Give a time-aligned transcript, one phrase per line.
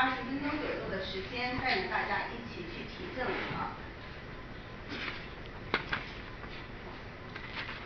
[0.00, 3.74] 二十分钟左右的时间，带领大家一起去提证啊。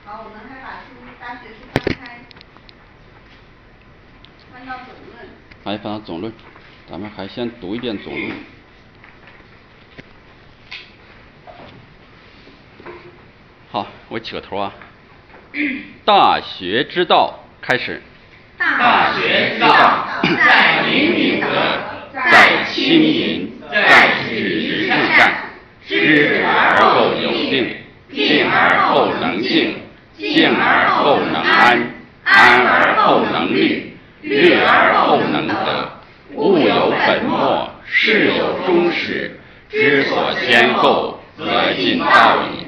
[0.05, 0.89] 好，我们还把书
[1.19, 2.21] 大学书翻开，
[4.53, 5.27] 翻到总论。
[5.65, 6.31] 来翻到总论，
[6.87, 8.37] 咱们还先读一遍总论。
[13.71, 14.75] 好，我起个头啊。
[16.05, 18.03] 大学之道开始。
[18.59, 21.49] 大学之道，在明明德，
[22.31, 25.33] 在亲民，在止之善。
[25.87, 27.77] 知止而后有定，
[28.11, 29.75] 定而后能静，
[30.17, 31.91] 静而后能安，
[32.25, 35.93] 安而后能虑，虑而后能得。
[36.35, 42.67] 物有本末，事有终始，知所先后，则近道矣。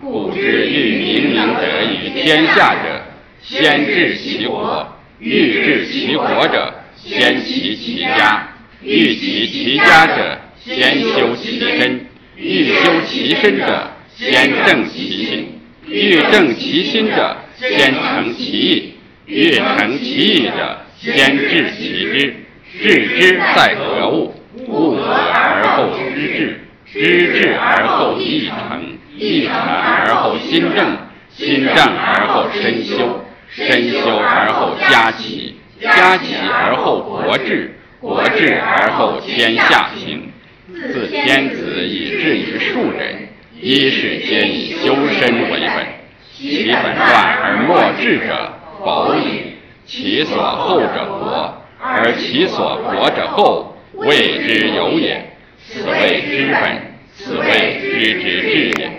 [0.00, 3.02] 故之欲明明德于天下者，
[3.42, 4.86] 先治其国；
[5.18, 8.51] 欲治其国者，先齐其家；
[8.84, 12.00] 欲齐其家者，先修其身；
[12.36, 15.44] 欲修其身者，先正其心；
[15.86, 18.92] 欲正其心者，先诚其意；
[19.26, 22.36] 欲诚其意者，先治其知。
[22.80, 24.34] 治之在格物，
[24.66, 26.60] 物格而后知至，
[26.90, 30.96] 知至而后意诚，意诚而后心正，
[31.30, 40.28] 心正而后身修，身修而后家齐，家齐而后国治，国治而后天下兴。
[40.74, 43.28] 自天子以至于庶人，
[43.60, 45.86] 一是皆以修身为本。
[46.32, 48.52] 其本乱而末治者，
[48.84, 49.54] 保矣；
[49.86, 51.62] 其所厚者薄。
[51.80, 55.36] 而其所薄者厚，谓之有也。
[55.64, 56.82] 此谓知本，
[57.14, 58.90] 此谓知之至也。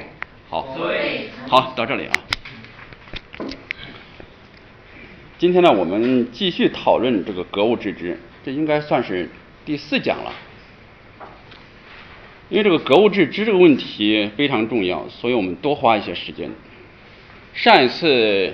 [0.50, 0.78] 好，
[1.50, 2.14] 好，到这里啊。
[5.38, 9.30] 今天呢，我们继续讨论这个格物致知，这应该算是
[9.66, 10.34] 第四讲了。
[12.50, 16.52] 因为这个格物致知这个问题非常重要，所以我们多花一些时间。
[17.54, 18.54] 上一次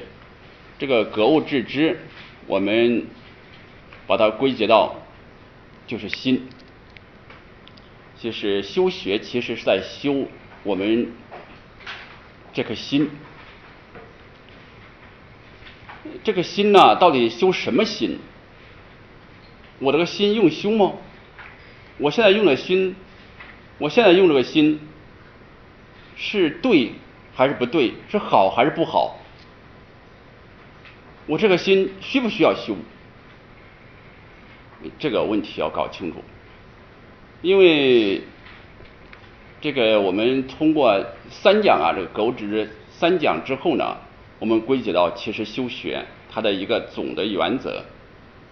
[0.77, 1.99] 这个格物致知，
[2.47, 3.07] 我们。
[4.07, 4.95] 把它归结到
[5.85, 6.47] 就是心，
[8.17, 10.25] 就是修学其实是在修
[10.63, 11.11] 我们
[12.51, 13.11] 这颗心。
[16.23, 18.17] 这个心呢，到底修什么心？
[19.79, 20.93] 我这个心用修吗？
[21.97, 22.95] 我现在用的心，
[23.77, 24.79] 我现在用这个心
[26.15, 26.91] 是对
[27.35, 27.93] 还是不对？
[28.09, 29.17] 是好还是不好？
[31.27, 32.75] 我这个心需不需要修？
[34.97, 36.23] 这个问题要搞清楚，
[37.41, 38.21] 因为
[39.59, 43.97] 这个我们通过三讲啊，这个格物致知三讲之后呢，
[44.39, 47.83] 我们归结到其实修学它的一个总的原则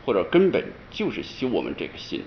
[0.07, 2.23] 或者根本就是修我们这个心。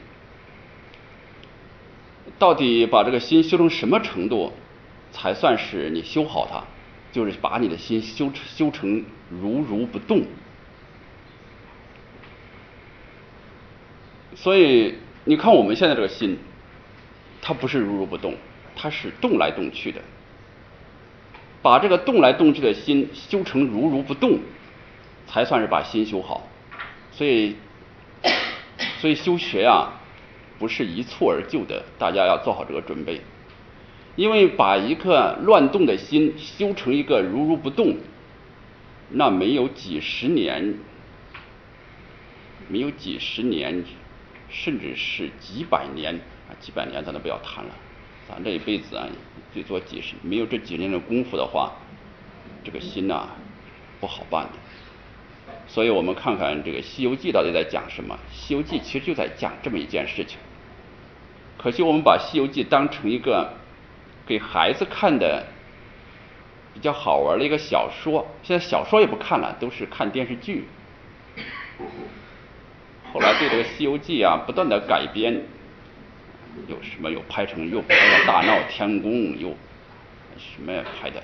[2.39, 4.53] 到底把这个心修成什么程度，
[5.13, 6.63] 才算是你修好它？
[7.11, 10.25] 就是把你的心修成修成如如不动。
[14.35, 16.37] 所以你看我们现在这个心，
[17.41, 18.35] 它不是如如不动，
[18.77, 20.03] 它是动来动去的。
[21.63, 24.39] 把这个动来动去的心修成如如不动，
[25.27, 26.47] 才算是把心修好。
[27.13, 27.57] 所以，
[29.01, 30.01] 所以修学啊，
[30.59, 33.21] 不是一蹴而就的，大家要做好这个准备。
[34.17, 37.97] 因为把一颗乱动的心修成一个如如不动，
[39.11, 40.75] 那没有几十年，
[42.69, 43.85] 没有几十年。
[44.53, 46.13] 甚至是几百年
[46.49, 47.71] 啊，几百年咱都不要谈了，
[48.29, 49.07] 咱这一辈子啊，
[49.55, 51.71] 最多几十，没有这几年的功夫的话，
[52.65, 53.29] 这个心呐
[54.01, 54.59] 不好办的。
[55.73, 60.37] 所以我们看看这个《西游记》到底在讲什么，《西游记》其实就在讲这么一件事情。
[61.57, 63.55] 可惜我们把《西游记》当成一个
[64.27, 65.47] 给孩子看的
[66.75, 70.65] 比较好玩的一个小说，现在小说也不看了，都是看电视剧。
[73.13, 75.41] 后来对这个《西游记》啊不断的改编，
[76.67, 79.51] 有什么又拍成又拍了《大闹天宫》，又
[80.37, 81.23] 什么拍的，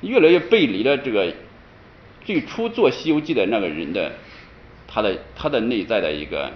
[0.00, 1.32] 越来越背离了这个
[2.24, 4.12] 最初做《西游记》的那个人的
[4.86, 6.52] 他的他的内在的一个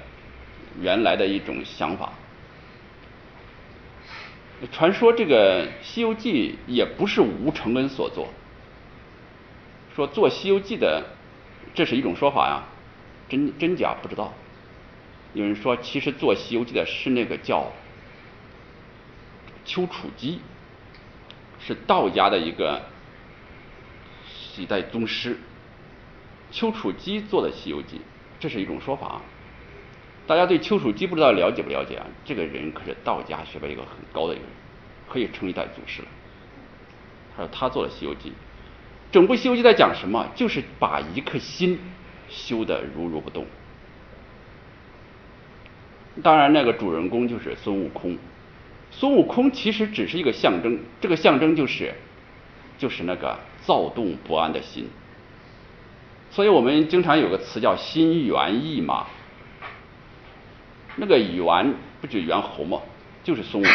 [0.80, 2.12] 原来的一种想法。
[4.72, 8.28] 传说这个《西游记》也不是吴承恩所做，
[9.94, 11.04] 说做《西游记》的
[11.74, 12.64] 这是一种说法呀。
[13.28, 14.32] 真真假不知道，
[15.32, 17.72] 有人说其实做《西游记》的是那个叫
[19.64, 20.40] 丘处机，
[21.58, 22.82] 是道家的一个
[24.54, 25.38] 几代宗师。
[26.54, 27.96] 丘处机做的《西游记》，
[28.38, 29.20] 这是一种说法。
[30.24, 32.06] 大家对丘处机不知道了解不了解啊？
[32.24, 34.52] 这个人可是道家学派一个很高的一个人，
[35.10, 36.08] 可以称一代祖师了。
[37.36, 38.30] 他说他做的《西游记》，
[39.10, 40.28] 整部《西游记》在讲什么？
[40.36, 41.76] 就是把一颗心
[42.30, 43.44] 修得如如不动。
[46.22, 48.16] 当然，那个主人公就是孙悟空。
[48.92, 51.92] 孙悟空其实只是一个象征，这个象征就是，
[52.78, 53.36] 就是那个
[53.66, 54.88] 躁动不安的心。
[56.34, 59.06] 所以我们经常有个词叫“心猿意马”。
[60.98, 62.80] 那个猿不就猿猴吗？
[63.22, 63.74] 就是孙悟空。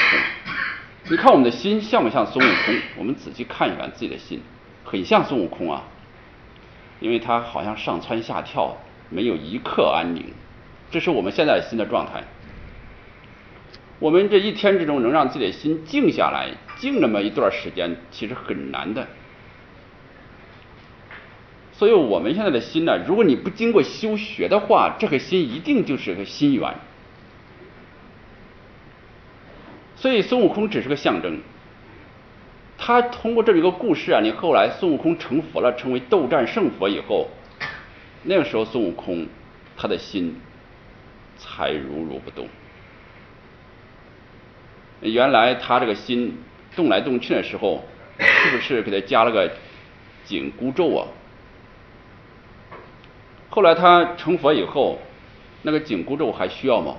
[1.10, 2.76] 你看我们的心像不像孙悟空？
[2.98, 4.42] 我们仔细看一看自己的心，
[4.84, 5.84] 很像孙悟空啊，
[7.00, 8.76] 因为他好像上蹿下跳，
[9.10, 10.26] 没有一刻安宁。
[10.92, 12.26] 这是我们现在心的状态。
[14.00, 19.08] 我们这一天之中能让自己的心静下来，静那么一段时间，其实很难的。
[21.80, 26.76] 所以我们现在的心呢，如果你不经过修学的话，这颗心一定就是个心猿。
[29.96, 31.40] 所以孙悟空只是个象征。
[32.78, 37.30] 他通过这么一个故事啊，你后来孙悟空成佛了，成为斗战胜佛以后，
[38.24, 39.26] 那个时候孙悟空
[39.78, 40.36] 他的心
[41.38, 42.50] 才如如不动。
[45.00, 46.38] 原来他这个心
[46.76, 47.86] 动来动去的时候，
[48.20, 49.50] 是不是给他加了个
[50.26, 51.08] 紧箍咒啊？
[53.50, 55.00] 后来他成佛以后，
[55.64, 56.96] 那个紧箍咒还需要吗？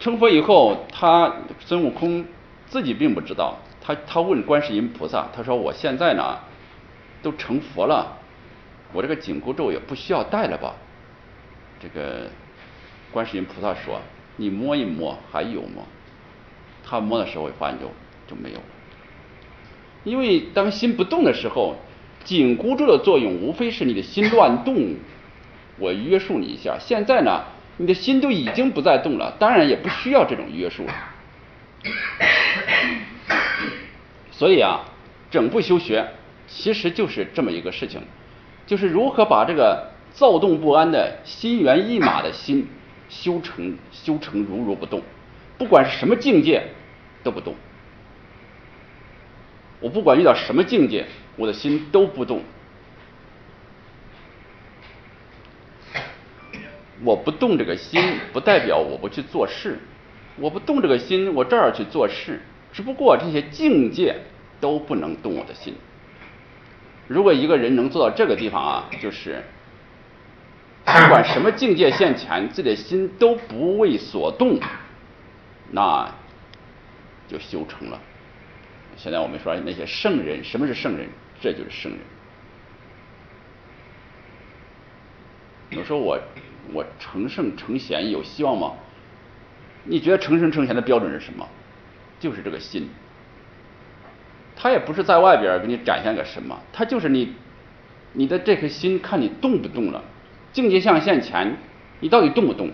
[0.00, 2.24] 成佛以后，他孙悟空
[2.66, 6.38] 自己并不知道，他他问观世音菩萨，他说我现在呢
[7.22, 8.18] 都成佛了，
[8.92, 10.74] 我这个紧箍咒也不需要戴了吧？
[11.80, 12.30] 这个
[13.12, 14.00] 观世音菩萨说，
[14.36, 15.82] 你摸一摸还有吗？
[16.82, 17.86] 他摸的时候，发现就
[18.26, 18.64] 就没有了。
[20.04, 21.76] 因为当心不动的时候，
[22.24, 24.96] 紧箍咒的作用无非是你的心乱动，
[25.78, 26.78] 我约束你一下。
[26.80, 27.44] 现在呢，
[27.76, 30.92] 你的心都已经不再动了，当然也不需要这种约束了。
[34.30, 34.80] 所以啊，
[35.30, 36.08] 整部修学
[36.48, 38.00] 其实就是这么一个事情，
[38.66, 42.66] 就是如何把这个躁动不安的心猿意马的心
[43.08, 45.02] 修成修成如如不动。
[45.58, 46.62] 不管是什么境界
[47.22, 47.54] 都不动，
[49.80, 51.04] 我不管遇到什么境界，
[51.36, 52.42] 我的心都不动。
[57.02, 59.78] 我不动这个心，不代表我不去做事。
[60.36, 62.40] 我不动这个心，我照样去做事，
[62.72, 64.16] 只不过这些境界
[64.60, 65.74] 都不能动我的心。
[67.06, 69.44] 如果一个人能做到这个地方啊，就是
[70.86, 74.58] 不管什么境界现前，自己的心都不为所动。
[75.70, 76.14] 那
[77.28, 78.00] 就修成了。
[78.96, 81.08] 现在我们说那些圣人，什么是圣人？
[81.44, 82.00] 这就是圣人。
[85.78, 86.18] 我说我
[86.72, 88.72] 我成圣成贤有希望吗？
[89.84, 91.46] 你觉得成圣成贤的标准是什么？
[92.18, 92.88] 就是这个心。
[94.56, 97.34] 他也不是在外边给你展现个什么，他就是你
[98.14, 100.02] 你的这颗心，看你动不动了。
[100.54, 101.58] 境界向现前，
[102.00, 102.70] 你到底动不动？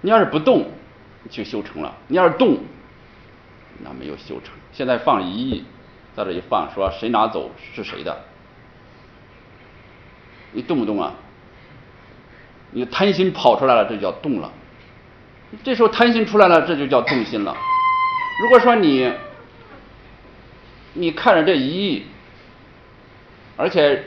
[0.00, 0.70] 你要是不动。
[1.28, 1.96] 就修成了。
[2.06, 2.58] 你要是动，
[3.82, 4.54] 那没有修成。
[4.72, 5.64] 现在放一亿，
[6.16, 8.24] 在这一放，说谁拿走是谁的？
[10.52, 11.14] 你动不动啊？
[12.70, 14.52] 你贪心跑出来了，这叫动了。
[15.62, 17.56] 这时候贪心出来了，这就叫动心了。
[18.42, 19.12] 如果说你，
[20.94, 22.06] 你看着这一亿，
[23.56, 24.04] 而且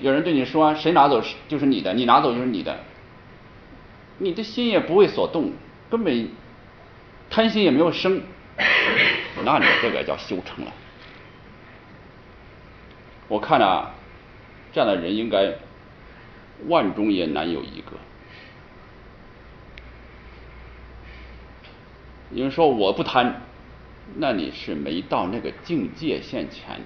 [0.00, 2.78] 有人对你说谁拿走就是你的，你拿走就是你的，
[4.18, 5.52] 你的心也不为所动。
[5.88, 6.28] 根本
[7.30, 8.20] 贪心也没有生，
[9.44, 10.72] 那你这个叫修成了。
[13.28, 13.90] 我看啊，
[14.72, 15.54] 这样的人应该
[16.68, 17.92] 万中也难有一个。
[22.32, 23.42] 有人说我不贪，
[24.16, 26.80] 那你是没到那个境界线前。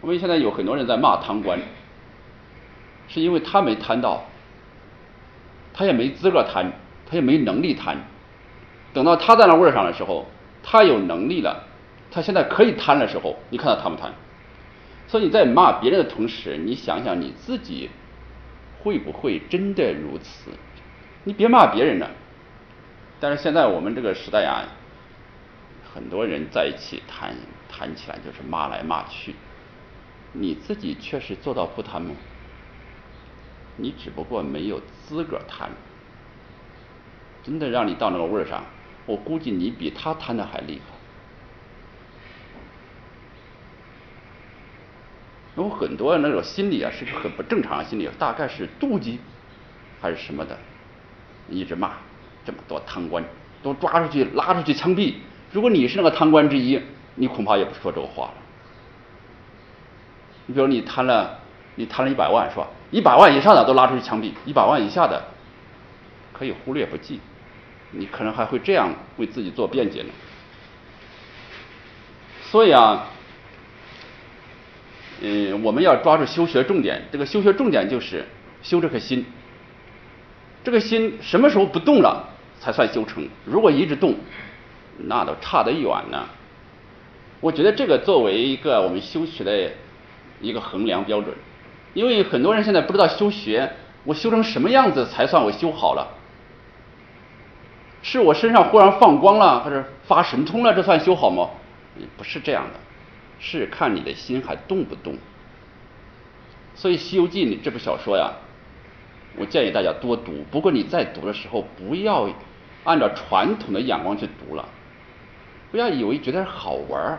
[0.00, 1.60] 我们现在有很多人在骂贪官，
[3.08, 4.24] 是因为他没贪到。
[5.74, 6.72] 他也没资格贪，
[7.06, 7.98] 他也没能力贪。
[8.92, 10.26] 等到他在那位儿上的时候，
[10.60, 11.67] 他有能力了，
[12.10, 14.12] 他现在可以贪的时候，你看他贪不贪？
[15.06, 17.88] 所以你在骂别人的同时，你想想你自己
[18.82, 20.50] 会不会真的如此？
[21.24, 22.10] 你别骂别人了。
[23.20, 24.68] 但是现在我们这个时代啊，
[25.92, 27.34] 很多人在一起谈
[27.68, 29.34] 谈起来就是骂来骂去，
[30.32, 32.14] 你自己确实做到不贪吗？
[33.76, 35.70] 你只不过没有资格贪，
[37.42, 38.64] 真的让你到那个位儿上，
[39.06, 40.97] 我估计你比他贪的还厉害。
[45.58, 49.18] 有很多那种心理啊，是个很不正常的心理，大概是妒忌，
[50.00, 50.56] 还是什么的，
[51.48, 51.94] 一直骂
[52.46, 53.24] 这么多贪官，
[53.60, 55.14] 都抓出去拉出去枪毙。
[55.50, 56.80] 如果你是那个贪官之一，
[57.16, 58.34] 你恐怕也不说这个话了。
[60.46, 61.40] 你比如你贪了，
[61.74, 62.68] 你贪了一百万是吧？
[62.92, 65.20] 一百万以上的都拉出去枪毙，一百万以下的
[66.32, 67.18] 可以忽略不计。
[67.90, 70.10] 你可能还会这样为自己做辩解呢。
[72.42, 73.08] 所以啊，
[75.20, 77.02] 嗯，我们要抓住修学重点。
[77.10, 78.24] 这个修学重点就是
[78.62, 79.24] 修这颗心。
[80.64, 82.28] 这个心什么时候不动了
[82.60, 83.28] 才算修成？
[83.44, 84.14] 如果一直动，
[84.98, 86.26] 那都差得远呢。
[87.40, 89.70] 我觉得这个作为一个我们修学的
[90.40, 91.34] 一个衡量标准，
[91.94, 93.70] 因为很多人现在不知道修学，
[94.04, 96.08] 我修成什么样子才算我修好了？
[98.02, 100.74] 是我身上忽然放光了，还是发神通了？
[100.74, 101.48] 这算修好吗？
[102.16, 102.78] 不是这样的，
[103.38, 105.16] 是看你的心还动不动。
[106.74, 108.32] 所以《西游记》这部小说呀，
[109.36, 110.44] 我建议大家多读。
[110.50, 112.28] 不过你在读的时候，不要
[112.84, 114.68] 按照传统的眼光去读了，
[115.70, 117.18] 不要以为觉得好玩儿，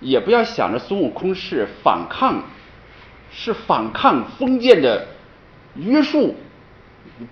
[0.00, 2.44] 也不要想着孙悟空是反抗，
[3.32, 5.06] 是反抗封建的
[5.74, 6.36] 约束，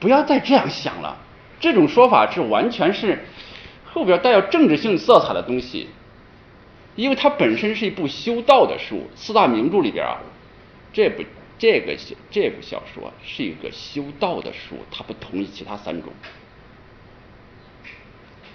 [0.01, 1.17] 不要再这样想了。
[1.61, 3.25] 这种说法是完全是
[3.85, 5.89] 后边带有政治性色彩的东西，
[7.01, 10.21] 因为它本身是一部修道的书，四大名著里边啊，
[10.93, 11.25] 这部
[11.59, 11.97] 这个
[12.31, 16.13] 这部小说是一个修道的书，它不同于其他三种。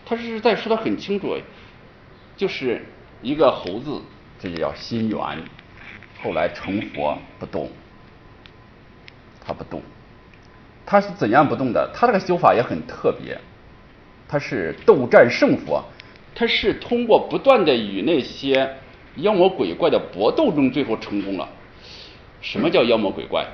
[0.05, 1.35] 他是在说的很清楚，
[2.37, 2.85] 就是
[3.23, 3.99] 一个猴子，
[4.39, 5.17] 这就叫心猿，
[6.21, 7.71] 后来成佛不动，
[9.43, 9.81] 他不动。
[10.85, 11.89] 他是怎样不动的？
[11.95, 13.35] 他这个修法也很特别，
[14.27, 15.83] 他是斗战胜佛，
[16.35, 18.75] 他是通过不断的与那些
[19.15, 21.49] 妖魔鬼怪的搏斗中，最后成功了。
[22.41, 23.47] 什么叫妖魔鬼怪？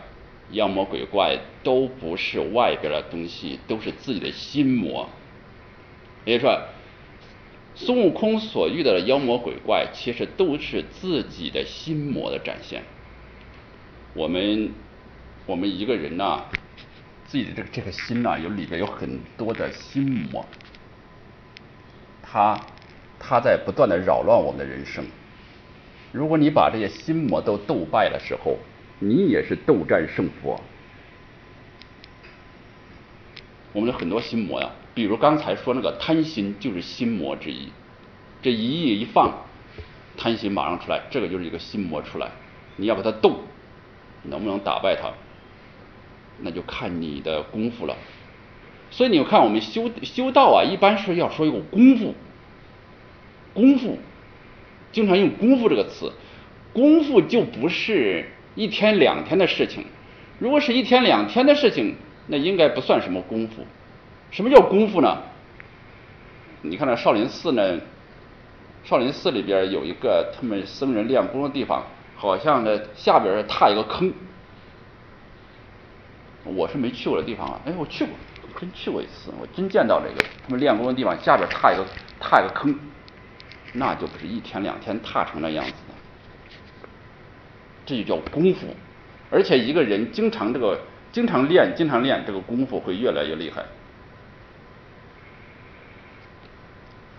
[0.51, 5.07] 妖魔鬼怪都不是外边的东西，都是自己的心魔。
[6.25, 6.61] 也就是说，
[7.75, 12.81] 孙悟空所遇到的妖魔鬼怪，其实都是自己的心魔的展现。
[14.13, 14.71] 我们
[15.45, 16.45] 我们一个人呐。
[17.27, 20.45] 自己的这个这个心呐，有里边有很多的心魔，
[22.31, 22.57] 他
[23.19, 25.03] 他在不断的扰乱我们的人生。
[26.13, 28.57] 如果你把这些心魔都斗败的时候，
[28.99, 30.61] 你也是斗战胜佛。
[33.73, 37.69] 我们的很多心魔呀，比如刚才说那个贪心，就是心魔之一。
[38.41, 39.33] 这一意一放，
[40.17, 42.31] 贪心马上出来，这个就是一个心魔出来。
[42.77, 43.41] 你要把它斗，
[44.23, 45.11] 能不能打败它？
[46.39, 47.95] 那就看你的功夫了，
[48.91, 52.13] 所以你看我们修修道啊，一般是要说有功夫，
[53.53, 53.97] 功夫，
[54.91, 56.11] 经常用功夫这个词，
[56.73, 59.85] 功夫就不是一天两天的事情，
[60.39, 61.95] 如果是一天两天的事情，
[62.27, 63.65] 那应该不算什么功夫。
[64.29, 65.21] 什么叫功夫呢？
[66.61, 67.79] 你看那少林寺呢，
[68.83, 74.13] 少林寺里边有一个他们僧人练功的地方，好像呢下边踏一个坑。
[76.43, 78.13] 我是没去过的地方啊，哎，我去过，
[78.59, 81.85] 真去过一次，我真见到这个他们练功的地方下边踏一个
[82.19, 82.77] 踏一个坑，
[83.73, 86.87] 那就不是一天两天踏成那样子的，
[87.85, 88.67] 这就叫功夫，
[89.29, 90.79] 而且一个人经常这个
[91.11, 93.63] 经常练经常练这个功夫会越来越厉害，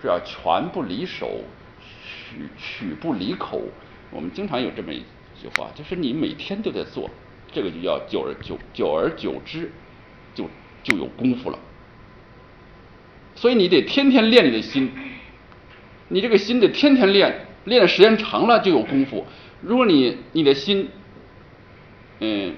[0.00, 1.40] 是要拳不离手，
[1.80, 3.62] 曲曲不离口，
[4.10, 5.00] 我们经常有这么一
[5.40, 7.10] 句话，就是你每天都在做。
[7.54, 9.70] 这个就叫久而久久而久之，
[10.34, 10.48] 就
[10.82, 11.58] 就有功夫了。
[13.34, 14.90] 所以你得天天练你的心，
[16.08, 19.26] 你这个心得天天练，练的时间长了就有功夫。
[19.62, 20.88] 如果你你的心，
[22.20, 22.54] 嗯，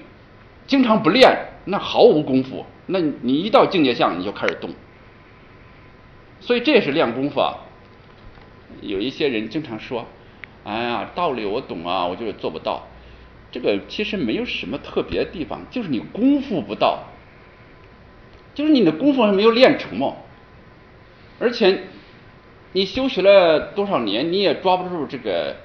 [0.67, 2.65] 经常不练，那毫无功夫。
[2.87, 4.69] 那你一到境界相，你就开始动。
[6.39, 7.55] 所以这也是练功夫啊。
[8.81, 10.05] 有一些人经常说
[10.65, 12.87] ：“哎呀，道理我懂啊，我就是做不到。”
[13.51, 17.03] 这个其实没有什么特别的地方，就是你功夫不到，
[18.55, 20.15] 就是你的功夫还没有练成嘛。
[21.37, 21.83] 而且
[22.71, 25.57] 你修学了多少年，你也抓不住这个，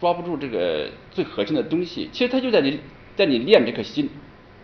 [0.00, 2.08] 抓不住这个最核心的东西。
[2.10, 2.80] 其实它就在你，
[3.14, 4.10] 在你练这颗心。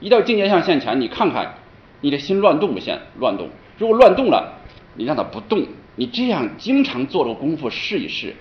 [0.01, 1.55] 一到境界相现前，你看看
[2.01, 2.99] 你的心乱动不现？
[3.19, 3.51] 乱动。
[3.77, 4.59] 如果乱动了，
[4.95, 8.35] 你让它不动，你这样经常做这个功夫试一试，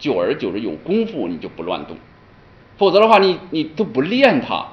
[0.00, 1.96] 久而久之有功夫，你就不乱动。
[2.76, 4.66] 否则的话，你你都不练它，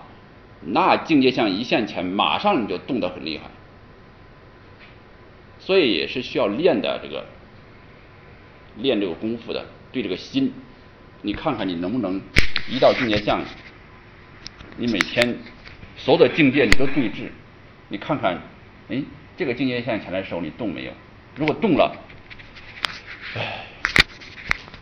[0.62, 3.46] 那境界相一现前，马上你就动得很厉害。
[5.62, 7.24] 所以也是需要练的，这个
[8.78, 10.52] 练这个功夫的，对这个心，
[11.22, 12.20] 你看看你能不能
[12.68, 13.42] 一到境界相，
[14.78, 15.38] 你每天
[15.96, 17.30] 所有的境界你都对峙，
[17.90, 18.42] 你看看，
[18.90, 19.04] 哎，
[19.38, 20.92] 这个境界线前来的时候你动没有？
[21.36, 21.96] 如果动了，
[23.36, 23.66] 哎，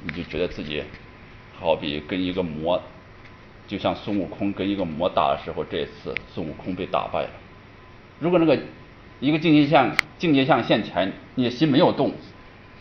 [0.04, 0.82] 你就觉得自己
[1.60, 2.82] 好比跟一个魔，
[3.68, 7.30] 就像孙悟空跟一个魔打的时候，这次孙悟空被打败了。
[8.20, 8.58] 如果那个
[9.20, 12.14] 一个境界线境界线现前，你的心没有动，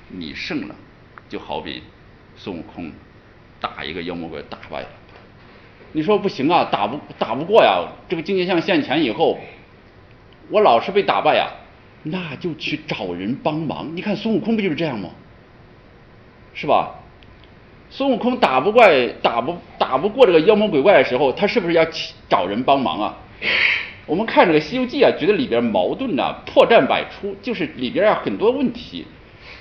[0.08, 0.74] 你胜了，
[1.28, 1.82] 就好比
[2.36, 2.92] 孙悟空
[3.60, 4.88] 打一个妖魔鬼打败了。
[5.92, 7.88] 你说不行啊，打不打不过呀？
[8.08, 9.38] 这个境界线现前以后，
[10.50, 11.50] 我老是被打败呀，
[12.04, 13.96] 那就去找人帮忙。
[13.96, 15.10] 你看孙悟空不就是这样吗？
[16.54, 16.94] 是吧？
[17.90, 21.84] 孙悟空打不怪打不打不过这个妖魔鬼怪的时候，他是不是要
[22.28, 23.16] 找人帮忙啊？
[24.08, 29.06] 我们看这个《西游记》啊，觉得里边矛盾呐，破绽百出，就是里边啊很多问题。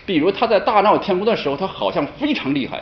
[0.06, 2.82] 比如他在大闹天宫的时候，他好像非常厉害，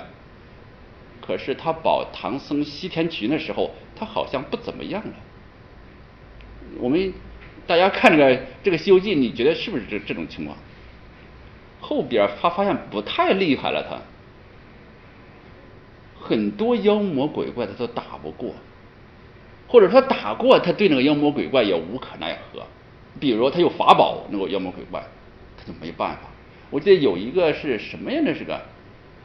[1.25, 5.13] 可是他保唐僧西天取经的时候，他好像不怎么样了。
[6.77, 7.11] 我们
[7.65, 10.55] 大家看这个这个《西游记》，你觉得是不是这这种情况？
[11.81, 13.97] 后边他发现不太厉害了，他
[16.19, 18.53] 很多妖魔鬼怪他都打不过。
[19.67, 22.61] 或者说打过他对那个妖魔鬼怪也无可奈何，
[23.19, 25.03] 比如他有法宝，那个妖魔鬼怪
[25.57, 26.21] 他就没办法。
[26.69, 28.21] 我记得有一个是什么呀？
[28.23, 28.61] 那是个，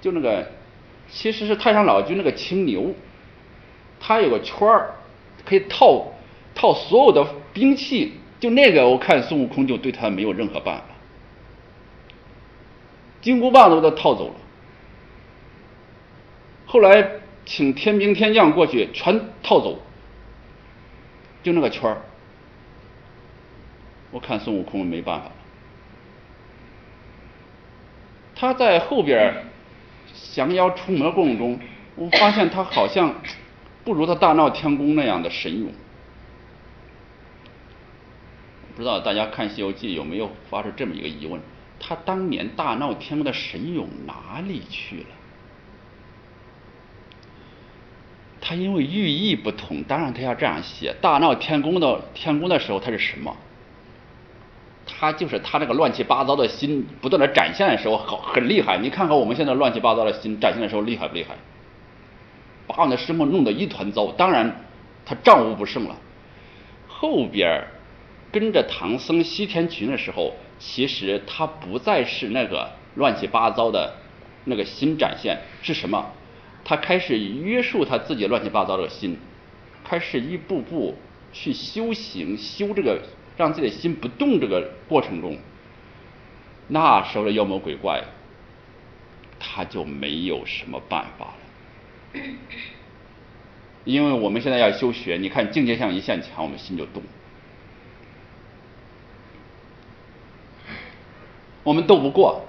[0.00, 0.50] 就那个
[1.10, 2.94] 其实是太上老君那个青牛，
[3.98, 4.94] 他有个圈儿
[5.44, 6.12] 可以套
[6.54, 10.84] 套所有的兵器，就那个我看孙悟空就对他没有任何办法，
[13.20, 14.34] 金箍棒都给他套走了。
[16.66, 17.10] 后来
[17.44, 19.78] 请天兵天将过去，全套走。
[21.42, 22.02] 就那个圈儿，
[24.10, 25.32] 我看孙悟空没办法了，
[28.34, 29.44] 他在后边
[30.32, 31.58] 降妖除魔过程中，
[31.96, 33.14] 我发现他好像
[33.84, 35.72] 不如他大闹天宫那样的神勇。
[38.76, 41.40] 不知道大家看《西游记》有没有发出这么一个疑问：
[41.78, 45.06] 他当年大闹天宫的神勇哪里去了？
[48.40, 50.94] 他因为寓意不同，当然他要这样写。
[51.00, 53.36] 大闹天宫的天宫的时候，他是什么？
[54.86, 58.78] 他就是他那个乱七八糟的心不断的展现的时候，好很厉害。
[58.78, 61.36] 你看看我们现在乱七八糟的心展现的时候厉害不厉害？
[62.66, 64.10] 把我们的生活弄得一团糟。
[64.12, 64.64] 当然
[65.04, 65.96] 他战无不胜了。
[66.88, 67.64] 后边
[68.32, 73.94] 跟着唐僧西天取经的时候，其实他不再是那个乱七八糟的
[74.44, 76.04] 那个心展现，是什么？
[76.70, 79.18] 他开始约束他自己乱七八糟的心，
[79.82, 80.94] 开始一步步
[81.32, 83.02] 去修行，修这个
[83.36, 85.36] 让自己的心不动这个过程中，
[86.68, 88.04] 那时候的妖魔鬼怪，
[89.40, 91.34] 他就没有什么办法
[92.14, 92.20] 了。
[93.82, 97.02] 因为我们现在要修学，你看境界像一线强，我们心就动，
[101.64, 102.44] 我们斗不过，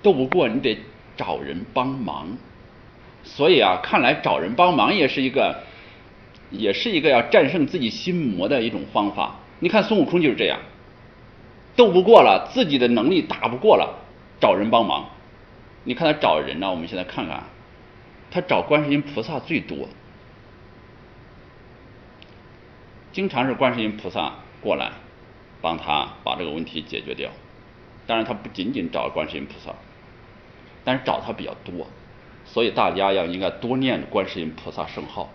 [0.00, 0.78] 斗不过，你得
[1.16, 2.38] 找人帮忙。
[3.24, 5.64] 所以啊，看来找人帮忙也是一个，
[6.50, 9.36] 也是一个要战胜自己心魔的一种方法。
[9.60, 10.60] 你看孙悟空就是这样，
[11.74, 13.98] 斗不过了，自己的能力打不过了，
[14.40, 15.08] 找人帮忙。
[15.84, 17.44] 你看他找人呢，我们现在看看，
[18.30, 19.88] 他找观世音菩萨最多，
[23.10, 24.92] 经常是观世音菩萨过来
[25.60, 27.30] 帮他把这个问题解决掉。
[28.06, 29.74] 当然，他不仅仅找观世音菩萨，
[30.84, 31.86] 但是找他比较多。
[32.44, 35.30] 所以大家要应该多念观世音菩萨圣号，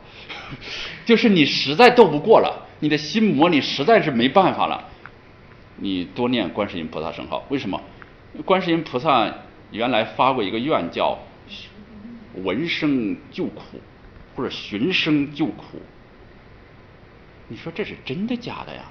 [1.06, 4.88] 就是你实在斗不过了，你的心魔你实在是没办法了，
[5.78, 7.44] 你多念观世音菩萨圣号。
[7.50, 7.82] 为什么？
[8.46, 9.34] 观世音菩萨
[9.72, 11.18] 原来发过一个愿，叫
[12.36, 13.82] 闻声救苦，
[14.36, 15.82] 或者寻声救苦。
[17.48, 18.84] 你说这是真的假的呀？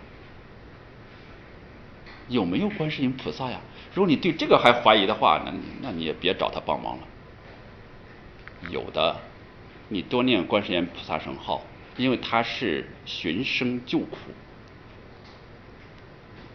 [2.28, 3.60] 有没有观世音菩萨呀？
[3.94, 7.02] 如果你对这个还怀疑的话，那那你也别找他帮忙了。
[8.70, 9.20] 有的，
[9.88, 11.62] 你多念观世音菩萨圣号，
[11.96, 14.16] 因为他是寻声救苦，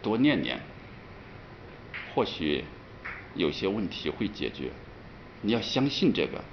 [0.02, 0.60] 多念念，
[2.14, 2.64] 或许
[3.34, 4.70] 有些问题会解决。
[5.40, 6.44] 你要相信这个。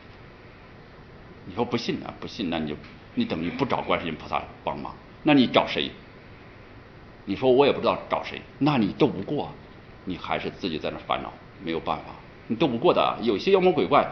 [1.46, 2.14] 你说不信啊？
[2.20, 2.76] 不信，那你就
[3.16, 5.92] 你等于不找观世音菩萨帮忙，那你找谁？
[7.26, 9.52] 你说我也不知道找谁，那你斗不过，
[10.06, 11.34] 你还是自己在那烦恼，
[11.64, 12.16] 没有办法，
[12.48, 13.18] 你斗不过的。
[13.22, 14.08] 有些妖魔鬼怪。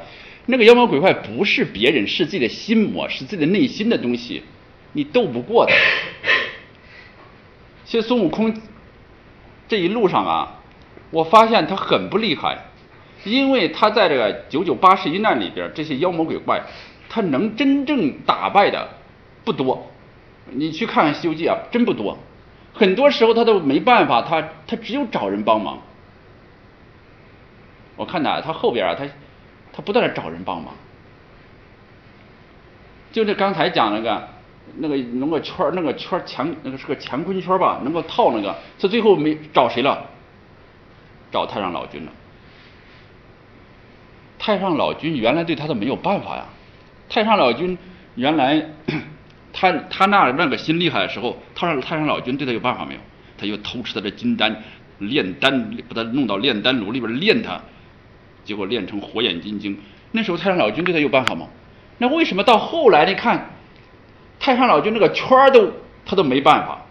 [0.51, 4.41] 那个妖魔鬼怪不是别人，是自己的心魔，是自己的内心的东西，
[4.93, 5.71] 你斗不过的。
[7.85, 8.59] 其实孙悟空
[9.67, 10.62] 这一路上啊，
[11.12, 12.65] 我发现他很不厉害，
[13.25, 16.63] 因为他在这个九九八十一难里边，这些妖魔鬼怪，
[17.09, 18.89] 他能真正打败的
[19.45, 19.91] 不多。
[20.49, 22.17] 你去看看《西游记》啊，真不多。
[22.73, 25.79] 很多时候他都没办法，他他只有找人帮忙。
[27.95, 29.05] 我看他他后边啊，他
[29.80, 30.74] 他不断的找人帮忙。
[33.13, 34.28] 就这刚才讲那个
[34.76, 40.06] 那个弄个圈那个圈乾那个是个乾坤圈吧，能够套那个，他最后没找谁了？
[41.32, 42.12] 找太上老君了。
[44.38, 46.44] 太上老君原来对他都没有办法呀。
[47.08, 47.78] 太上老君
[48.15, 48.62] 原来
[49.54, 53.00] 他他那那个心厉害的时候，他让太上老君对他有办法没有？
[53.38, 54.62] 他就偷吃他的金丹
[54.98, 57.62] 炼丹，把他弄到炼丹炉里边炼他，
[58.43, 59.78] 结果练成火眼金睛。
[60.12, 61.47] 那时候太上老君对他有办法吗？
[61.97, 63.52] 那为什么到后来你看
[64.39, 65.71] 太上老君那个圈都
[66.06, 66.86] 他都没办法？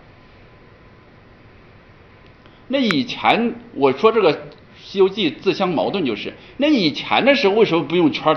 [2.68, 4.34] 那以前我说这个
[4.76, 8.36] 《西游记》自相矛盾，就是那以前的时候为什么不用圈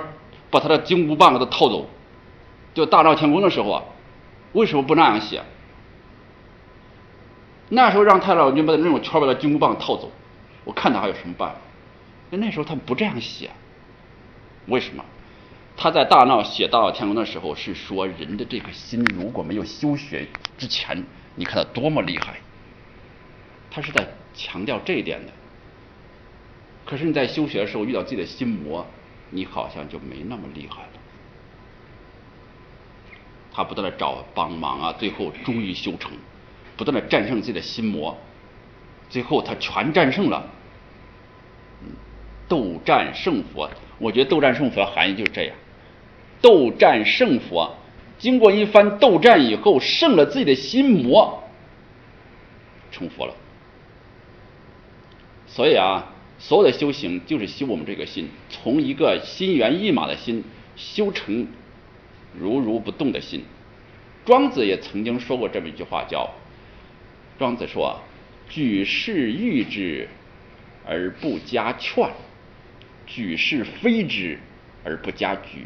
[0.50, 1.90] 把他的金箍棒给他套走？
[2.74, 3.84] 就大闹天宫的时候啊，
[4.54, 5.42] 为什么不那样写？
[7.68, 10.10] 那时候让太上老君把那种圈把他金箍棒套走，
[10.64, 11.56] 我看他还有什么办法？
[12.32, 13.52] 那那时候他不这样写，
[14.66, 15.06] 为什么？
[15.78, 21.04] 他在大闹写大闹天宫的时候是说人的这个心如果没有修学之前，
[21.36, 22.36] 你看他多么厉害。
[23.70, 25.32] 他是在强调这一点的。
[26.86, 28.86] 可是你在修学的时候遇到自己的心魔，
[29.30, 30.90] 你好像就没那么厉害了。
[33.54, 36.12] 他不断的找帮忙啊，最后终于修成，
[36.78, 38.18] 不断的战胜自己的心魔，
[39.10, 40.50] 最后他全战胜了。
[42.52, 45.56] 斗战胜佛，我觉得斗战胜佛含义就是这样。
[46.42, 47.78] 斗战胜佛，
[48.18, 51.42] 经过一番斗战以后，胜了自己的心魔，
[52.92, 53.34] 成佛了。
[55.48, 60.44] 所以啊，所有的修行就是修我们这个心，从一个心猿意马的心
[60.76, 61.48] 修成
[62.38, 63.46] 如如不动的心。
[64.26, 66.30] 庄子也曾经说过这么一句话，叫
[67.40, 67.98] “庄子说，
[68.50, 70.10] 举世誉之
[70.86, 72.10] 而不加劝，
[73.14, 74.40] 举世非之
[74.86, 75.66] 而不加沮。”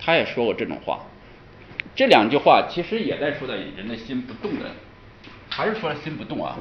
[0.00, 1.00] 他也说过这种话，
[1.94, 4.70] 这两句话其实也在说的人的心不动的，
[5.50, 6.56] 还是说心不动啊？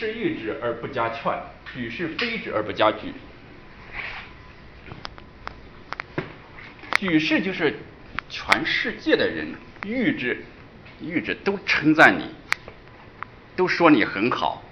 [0.00, 1.38] 举世誉之而不加劝，
[1.74, 3.12] 举世非之而不加沮。
[6.96, 7.78] 举世就是
[8.30, 9.48] 全世界的人
[9.84, 10.42] 誉之，
[11.02, 12.24] 誉之都称赞你，
[13.56, 14.62] 都说你很好，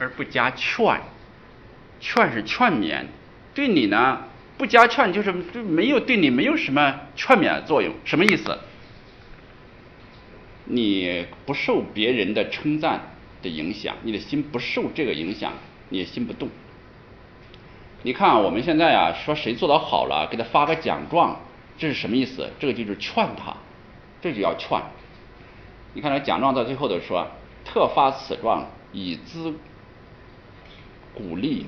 [0.00, 1.00] 而不加劝。
[2.00, 3.06] 劝是劝勉，
[3.54, 4.24] 对你呢
[4.56, 7.94] 不加劝，就是就没有对你没有什么劝勉的作用。
[8.04, 8.58] 什么意思？
[10.64, 13.00] 你不受别人的称赞
[13.42, 15.52] 的影响，你的心不受这个影响，
[15.88, 16.48] 你的心不动。
[18.02, 21.40] 你看我们现在啊，说谁做的好了，给他发个奖状，
[21.76, 22.50] 这是什么意思？
[22.58, 23.56] 这个就是劝他，
[24.20, 24.80] 这就要劝。
[25.94, 27.26] 你看那奖状到最后的说，
[27.64, 29.52] 特发此状以资
[31.14, 31.66] 鼓励，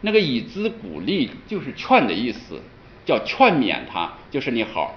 [0.00, 2.62] 那个以资鼓励就是劝的意思，
[3.04, 4.94] 叫劝勉他，就是你好，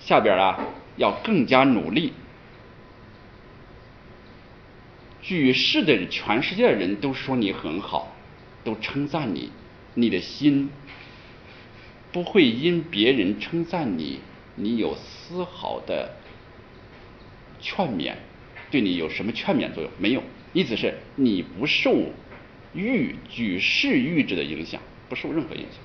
[0.00, 0.58] 下边啊
[0.96, 2.14] 要更加努力。
[5.24, 8.14] 举世的，全世界的人都说你很好，
[8.62, 9.50] 都称赞你，
[9.94, 10.68] 你的心
[12.12, 14.20] 不会因别人称赞你，
[14.54, 16.16] 你有丝毫的
[17.58, 18.12] 劝勉，
[18.70, 19.90] 对你有什么劝勉作用？
[19.98, 22.12] 没有，意思是你不受
[22.74, 25.80] 欲举世欲之的影响，不受任何影响。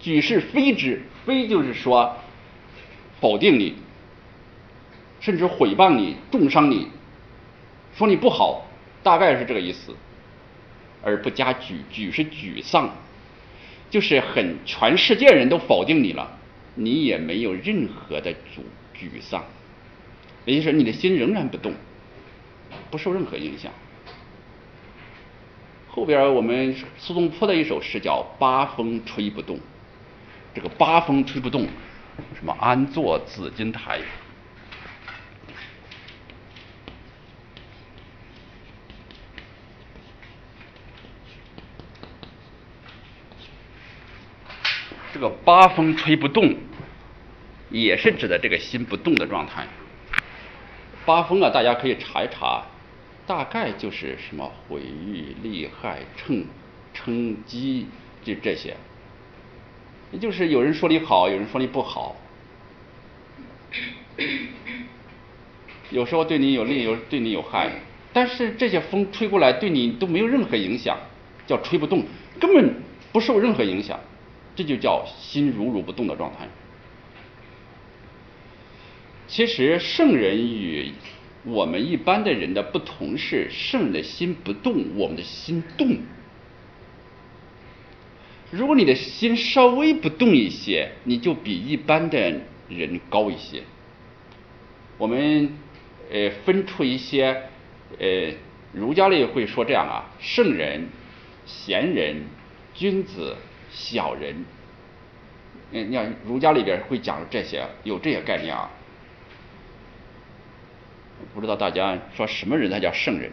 [0.00, 2.16] 举世非之，非就是说
[3.20, 3.76] 否定你。
[5.20, 6.88] 甚至毁谤你、重伤你，
[7.96, 8.66] 说你不好，
[9.02, 9.94] 大概是这个意思，
[11.02, 12.90] 而不加沮，沮是沮丧，
[13.90, 16.38] 就是很全世界人都否定你了，
[16.74, 18.60] 你也没有任何的沮
[18.94, 19.44] 沮丧，
[20.44, 21.72] 也就是你的心仍然不动，
[22.90, 23.72] 不受任何影响。
[25.88, 29.58] 后边我们苏东坡的一首诗叫“八风吹不动”，
[30.54, 31.66] 这个八风吹不动，
[32.34, 34.00] 什么安坐紫金台。
[45.16, 46.54] 这个八风吹不动，
[47.70, 49.66] 也是指的这个心不动的状态。
[51.06, 52.66] 八风啊，大家可以查一查，
[53.26, 56.44] 大概就是什么毁誉、利害、称
[56.92, 57.86] 称讥，
[58.22, 58.76] 就这些。
[60.12, 62.14] 也就是有人说你好，有人说你不好，
[65.88, 67.70] 有时候对你有利，有时候对你有害，
[68.12, 70.98] 但是这些风吹过来对你都没有任何影响，
[71.46, 72.04] 叫吹不动，
[72.38, 72.74] 根本
[73.12, 73.98] 不受任何影响，
[74.56, 76.48] 这就叫心如如不动的状态。
[79.28, 80.92] 其实圣人与
[81.44, 85.98] 我们一般的人的不同是，圣人的心不动，我们的心动。
[88.50, 93.62] 如果你的心稍微不动一些，你就比一般的人高一些。
[94.98, 95.50] 我们
[96.10, 97.42] 呃分出一些
[97.98, 98.32] 呃
[98.72, 100.88] 儒家里会说这样啊，圣人、
[101.44, 102.22] 贤人、
[102.72, 103.36] 君子、
[103.76, 104.34] 小人。
[105.72, 108.70] 嗯，你看儒家里边会讲这些，有这些概念啊。
[111.34, 113.30] 不知道大家说什么人才叫圣人？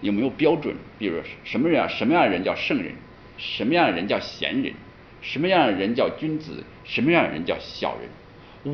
[0.00, 0.74] 有没有标准？
[0.98, 1.88] 比如什么人啊？
[1.88, 2.94] 什么样的人叫圣人？
[3.36, 4.72] 什么样的人叫贤人？
[5.20, 6.64] 什么样的人叫君子？
[6.84, 8.08] 什么样的人叫小人？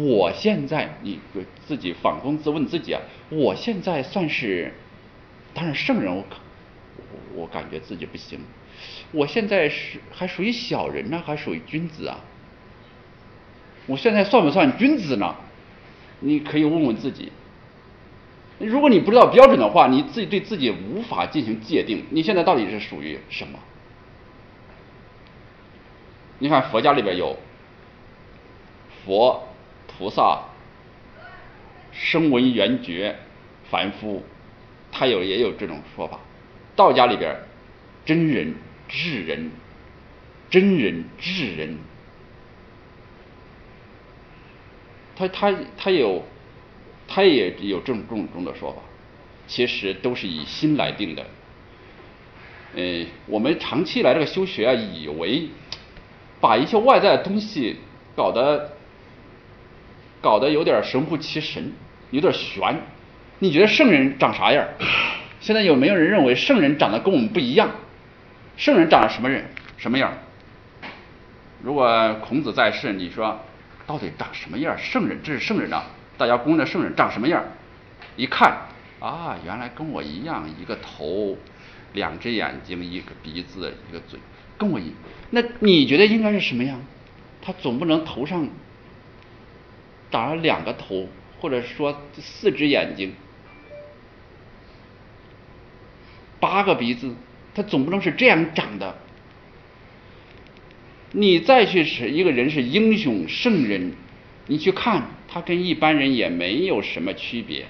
[0.01, 1.19] 我现在你
[1.67, 4.73] 自己反躬自问自己啊，我现在算是，
[5.53, 6.37] 当然圣人，我可
[7.35, 8.41] 我感觉自己不行。
[9.13, 12.21] 我现在是还属于小人呢，还属于君子啊？
[13.87, 15.35] 我现在算不算君子呢？
[16.21, 17.33] 你可以问问自己。
[18.59, 22.05] 如果你不知道标准的话，你自己对自己无法进行界定。
[22.11, 23.59] 你现在到底是属于什么？
[26.39, 27.37] 你看佛家里边有
[29.05, 29.49] 佛、
[29.87, 30.43] 菩萨、
[31.93, 33.17] 声闻缘觉、
[33.69, 34.23] 凡夫，
[34.93, 36.21] 他有也有这种说法。
[36.77, 37.37] 道家里边
[38.05, 38.55] 真人、
[38.93, 39.51] 智人、
[40.49, 41.79] 真人、智人，
[45.17, 46.23] 他他他有。
[47.15, 48.79] 他也有这种种种的说法，
[49.47, 51.27] 其实都是以心来定的。
[52.75, 55.49] 呃，我们长期来这个修学啊，以为
[56.41, 57.77] 把一些外在的东西
[58.17, 58.73] 搞得
[60.23, 61.73] 搞得有点神乎其神，
[62.13, 62.81] 有点玄。
[63.41, 64.67] 你觉得圣人长啥样？
[65.41, 67.71] 现在有没有人认为圣人长得跟我们不一样？
[68.57, 69.45] 圣人长得什么人？
[69.77, 70.13] 什么样？
[71.63, 73.41] 如果孔子在世，你说
[73.87, 74.77] 到底长什么样？
[74.79, 75.87] 圣人，这是圣人啊。
[76.19, 77.45] 大家公认圣人长什么样？
[78.17, 78.67] 一看
[79.01, 81.37] 啊，原来跟我一样，一个头，
[81.95, 84.21] 两只眼睛，一个鼻子，一个嘴，
[84.59, 84.93] 跟我一。
[85.31, 86.81] 那你觉得应该是什么样？
[87.41, 88.49] 他总不能头上
[90.11, 91.09] 长了两个头，
[91.41, 93.15] 或者说四只眼睛，
[96.39, 97.15] 八个鼻子，
[97.55, 98.97] 他总不能是这样长的。
[101.13, 103.93] 你再去是一个人是英雄圣人，
[104.47, 105.03] 你去看。
[105.35, 107.65] 他跟一般人也没有什么区别，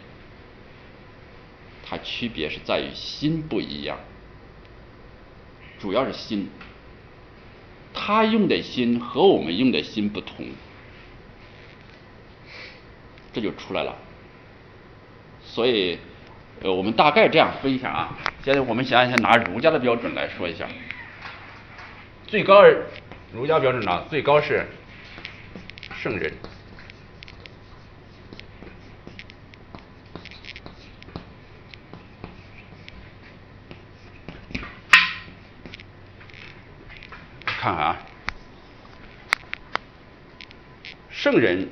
[1.86, 4.00] 他区别是在于心不一样，
[5.78, 6.48] 主要是心，
[7.94, 10.44] 他用的心和我们用的心不同，
[13.32, 13.96] 这就出来了。
[15.44, 15.98] 所以，
[16.62, 18.18] 呃，我们大概这样分一下啊。
[18.44, 20.66] 现在我们想想拿儒家的标准来说一下，
[22.26, 22.64] 最高
[23.32, 24.66] 儒家标准呢，最高是
[25.94, 26.32] 圣人。
[37.44, 37.96] 看啊，
[41.10, 41.68] 圣人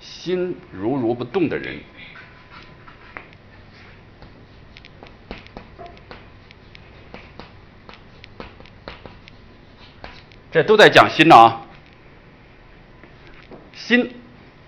[0.00, 1.78] 心如如不动的人，
[10.54, 11.66] 这都在讲心呢啊。
[13.72, 14.08] 心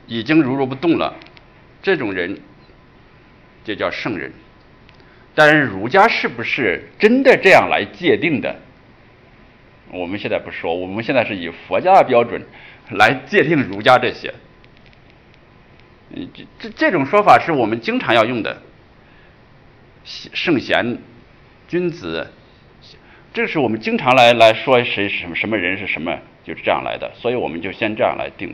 [0.09, 1.14] 已经如如不动了，
[1.81, 2.40] 这种人
[3.62, 4.33] 就叫圣人。
[5.33, 8.57] 但是儒家是不是真的这样来界定的？
[9.92, 12.44] 我们现在不说，我们现在是以佛家的标准
[12.90, 14.35] 来界定儒家这些。
[16.11, 18.61] 嗯，这这这种说法是我们经常要用的，
[20.05, 20.99] 圣贤、
[21.68, 22.33] 君子，
[23.37, 27.12] 这是我们经常来来说谁什么什么人是什么，就是这样来的。
[27.14, 28.51] 所以我们就先这样来定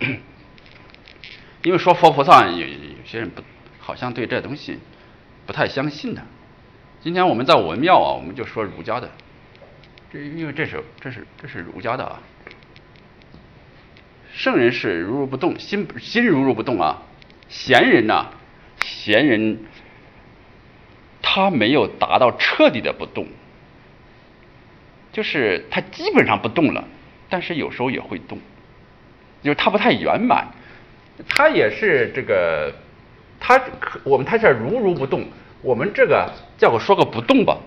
[0.00, 0.06] 它。
[1.62, 2.66] 因为说佛菩萨，有有
[3.04, 3.42] 些人不
[3.78, 4.78] 好像对这东西
[5.44, 6.22] 不太相信的。
[7.02, 9.10] 今天我们在文庙啊，我们就说儒家的。
[10.10, 12.22] 这因为这是这是这是儒家的啊，
[14.32, 17.02] 圣人是如如不动，心心如如不动啊。
[17.50, 18.30] 贤人呢，
[18.82, 19.58] 贤人
[21.34, 23.26] 他没有达到彻底的不动，
[25.12, 26.84] 就是它基本上不动了，
[27.28, 28.38] 但是有时候也会动，
[29.42, 30.46] 就是它不太圆满，
[31.28, 32.72] 它也是这个，
[33.40, 33.60] 它
[34.04, 35.26] 我们它是如如不动，
[35.60, 37.58] 我们这个叫我说个不动吧，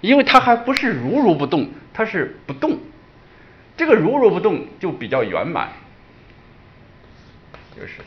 [0.00, 2.78] 因为它还不是如如不动，它是不动，
[3.76, 5.68] 这个如如不动就比较圆满，
[7.78, 8.00] 就是。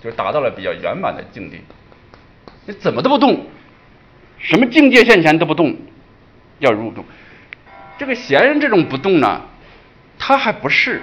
[0.00, 1.60] 就达到了比较圆满的境地。
[2.68, 3.46] 你怎么都不动，
[4.38, 5.74] 什么境界现前都不动，
[6.58, 7.02] 要入动。
[7.96, 9.40] 这个闲人这种不动呢，
[10.18, 11.00] 他还不是，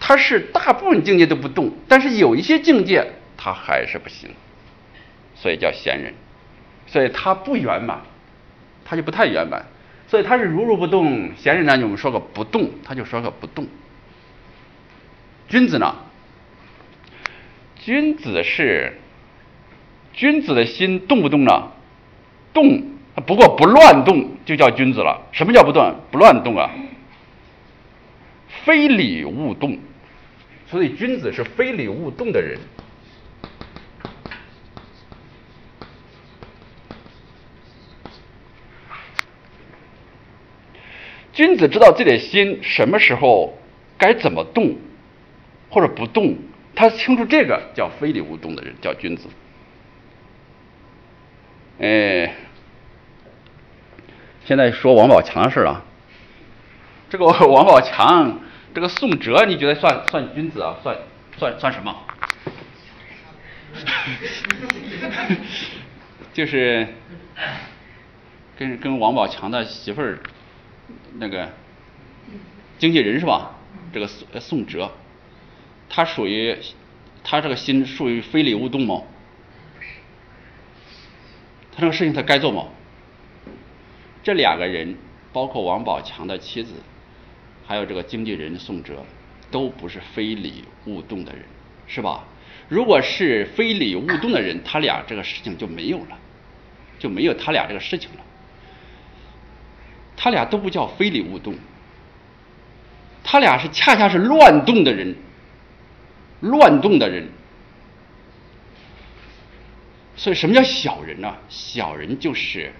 [0.00, 4.30] 他是大部分境界都不动，但是有一些境界他还是不行，
[5.34, 6.14] 所以叫闲人。
[6.86, 8.00] 所以他不圆满，
[8.86, 9.66] 他就不太圆满。
[10.06, 11.32] 所以他是如如不动。
[11.36, 13.66] 闲人呢，我们说个不动，他就说个不动。
[15.50, 15.94] 君子呢？
[17.76, 18.98] 君子是
[20.18, 21.70] 君子的心动不动呢？
[22.52, 22.82] 动，
[23.24, 25.28] 不过不乱动就叫君子了。
[25.30, 26.68] 什么叫不断不乱动啊？
[28.64, 29.78] 非礼勿动，
[30.66, 32.58] 所以君子是非礼勿动的人。
[41.32, 43.56] 君子知道自己的心什么时候
[43.96, 44.74] 该怎么动，
[45.70, 46.36] 或者不动。
[46.74, 49.28] 他清楚这个叫非礼勿动的人叫君子。
[51.80, 52.34] 哎，
[54.44, 55.84] 现在说王宝强的事儿啊，
[57.08, 58.40] 这个王宝强，
[58.74, 60.76] 这个宋哲，你觉得算算君子啊？
[60.82, 60.96] 算
[61.36, 61.94] 算算什么？
[66.34, 66.88] 就是
[68.56, 70.18] 跟跟王宝强的媳妇儿
[71.18, 71.48] 那个
[72.78, 73.52] 经纪人是吧？
[73.92, 74.90] 这个宋宋哲。
[75.88, 76.58] 他属于，
[77.22, 79.02] 他这个心属于非礼勿动吗？
[81.78, 82.66] 他这个事情他该做吗？
[84.24, 84.96] 这两个人，
[85.32, 86.72] 包括王宝强的妻子，
[87.64, 89.04] 还有这个经纪人宋哲，
[89.48, 91.42] 都不是非礼勿动的人，
[91.86, 92.24] 是吧？
[92.68, 96.18] 如果是非礼勿动的人，他俩这个事情就没有了，
[96.98, 98.24] 就没有他俩这个事情了。
[100.16, 101.54] 他俩都不叫非礼勿动，
[103.22, 105.14] 他俩是恰恰是乱动的人。
[106.40, 107.28] 乱动的人，
[110.18, 111.32] 所以什么叫小人呢？
[111.48, 112.72] 小人就是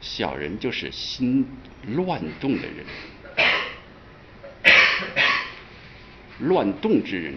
[0.00, 1.46] 小人就是心
[1.94, 2.86] 乱动的人，
[6.40, 7.34] 乱动之人，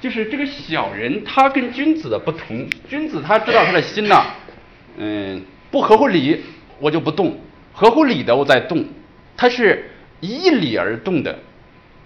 [0.00, 2.68] 就是这个小人，他跟君子的不同。
[2.88, 4.24] 君子他知道他的心呐，
[4.98, 6.40] 嗯，不合乎理，
[6.78, 7.32] 我就不动；
[7.72, 8.84] 合乎理的，我在动。
[9.36, 11.40] 他是依理而动的。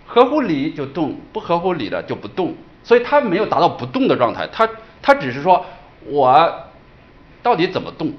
[0.06, 2.54] 合乎理就动，不合乎理的就不动，
[2.84, 4.68] 所以他没有达到不动的状态，他
[5.02, 5.66] 他只是说
[6.04, 6.68] 我
[7.42, 8.12] 到底怎么动？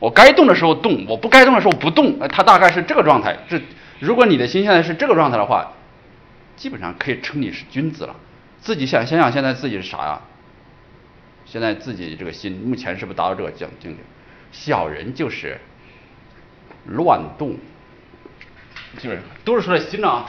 [0.00, 3.36] 我该动的时候动，我不该动的时候不动，他大概是这个状态。
[3.48, 3.60] 这
[4.00, 5.72] 如果你的心现在是这个状态的话，
[6.56, 8.16] 基本上可以称你是君子了。
[8.60, 10.20] 自己想想想，现在自己是啥呀？
[11.44, 14.02] 现在自己这个心目前是不是达到这个境境界？
[14.52, 15.60] 小人就是
[16.86, 17.56] 乱动。
[18.98, 20.24] 就是都是说的心呢，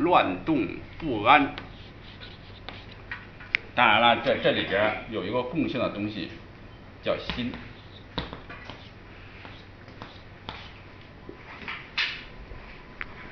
[0.00, 0.66] 乱动
[0.98, 1.54] 不安。
[3.74, 6.30] 当然了，这这里边有一个共性的东西，
[7.02, 7.52] 叫心。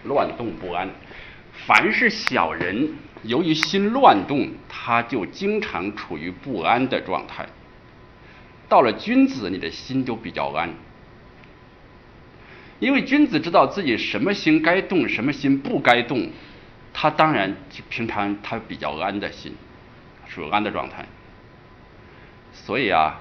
[0.05, 0.89] 乱动不安，
[1.67, 7.47] 凡是小人，由于心乱动，他就经常处于不安的状态。
[8.69, 10.75] 到了君子，你的心就比较安，
[12.79, 16.31] 因为君子知道自己什么心该动，什么心不该动，
[17.01, 17.55] 他当然
[17.89, 19.55] 平常他比较安的心，
[20.27, 21.07] 属于安的状态。
[22.53, 23.21] 所以啊，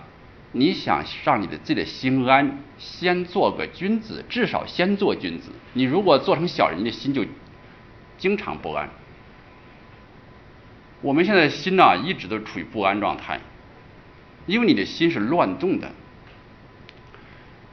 [0.51, 5.51] 你想让你的自己的心安，先做个君子，至少先做君子。
[5.73, 7.23] 你如果做成小人，的心就
[8.17, 8.89] 经常不安。
[11.01, 13.39] 我们现在心呢，一直都处于不安状态。
[14.47, 15.91] 因为你的心是乱动的，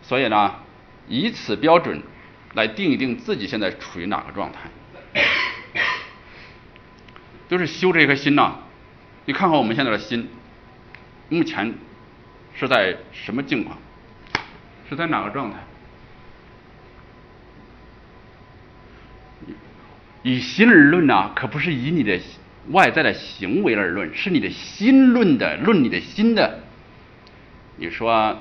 [0.02, 0.57] 所以呢，
[1.09, 2.02] 以此标准
[2.52, 4.68] 来定一定自己现在处于哪个状态，
[7.49, 8.57] 就是修这颗心呐。
[9.26, 10.28] 你看看我们现在的心，
[11.28, 11.74] 目前
[12.55, 13.78] 是在什么境况？
[14.88, 15.57] 是在哪个状态？
[20.22, 22.18] 以心而论呐，可不是以你的
[22.70, 26.61] 外在的行为而论，是你的心论的，论你的心的。
[27.76, 28.38] 你说，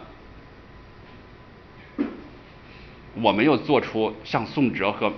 [3.16, 5.12] 我没有做出像宋哲和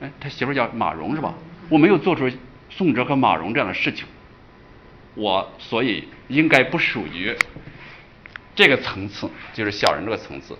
[0.00, 1.34] 哎，他媳妇叫马蓉是吧？
[1.68, 2.30] 我没有做出
[2.70, 4.06] 宋哲和马蓉这样的事情，
[5.14, 7.36] 我所以应该不属于
[8.54, 10.56] 这个层次，就是小人这个层次。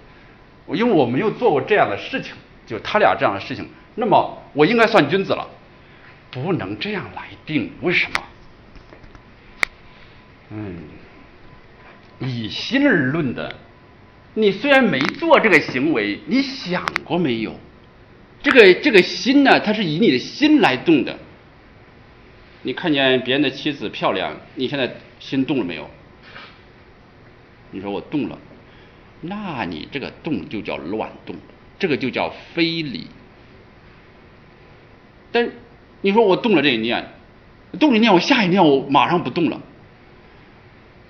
[0.66, 2.34] 我因为我没有做过这样的事情，
[2.66, 5.48] 就他俩这样的事情，那么我应该算君子了。
[6.28, 8.22] 不能这样来定，为什么？
[10.50, 10.76] 嗯，
[12.18, 13.54] 以心而论的，
[14.34, 17.59] 你虽然没做这个行为，你想过没有？
[18.43, 21.18] 这个这个心呢，它是以你的心来动的。
[22.62, 25.89] 你看见别人的妻子漂亮，你现在心动了没有？
[27.72, 28.39] 你说我动了，
[29.20, 31.37] 那你这个动就叫乱动，
[31.78, 33.09] 这个就叫非礼。
[35.32, 35.51] 但
[36.01, 37.12] 你说我动了这一念，
[37.78, 39.61] 动了一念，我下一念我马上不动了。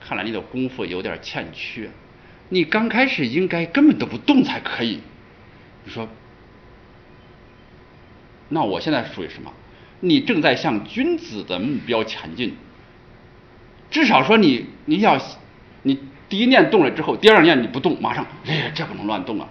[0.01, 1.91] 看来你的功夫有点欠缺，
[2.49, 5.01] 你刚开始应该根本都不动才可以。
[5.85, 6.09] 你说，
[8.49, 9.53] 那我现在属于什么？
[10.01, 12.55] 你正在向君子的目标前进。
[13.90, 15.20] 至少说你你要
[15.82, 19.49] 你第一念动了之后，第二念你不动，马上哎呀这不能乱动啊！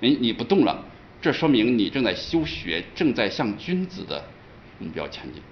[0.00, 0.84] 你你不动了，
[1.20, 4.24] 这说明你正在修学，正在向君子的
[4.78, 5.42] 目标前进。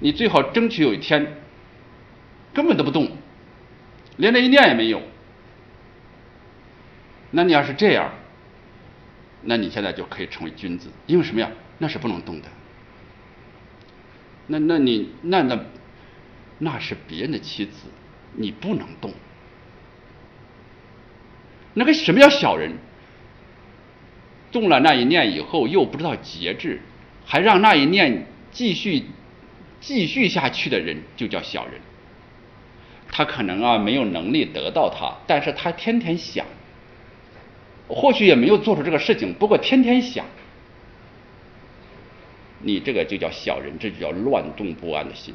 [0.00, 1.38] 你最好争取有一天。
[2.54, 3.10] 根本都不动，
[4.18, 5.00] 连那一念也没有。
[7.30, 8.12] 那你要是这样，
[9.44, 11.50] 那你现在就可以成为君子，因为什么呀？
[11.78, 12.48] 那是不能动的。
[14.46, 15.58] 那那你那那
[16.58, 17.88] 那是别人的妻子，
[18.34, 19.12] 你不能动。
[21.74, 22.72] 那个什么叫小人？
[24.52, 26.80] 动了那一念以后，又不知道节制，
[27.24, 29.04] 还让那一念继续
[29.80, 31.80] 继续下去的人，就叫小人。
[33.10, 36.46] 他可能啊没有能力得到他，但是他天天想，
[37.88, 40.24] 或许也没有做出这个事情，不过天天想，
[42.60, 45.34] 你这个就叫小人，这就叫乱动不安的心。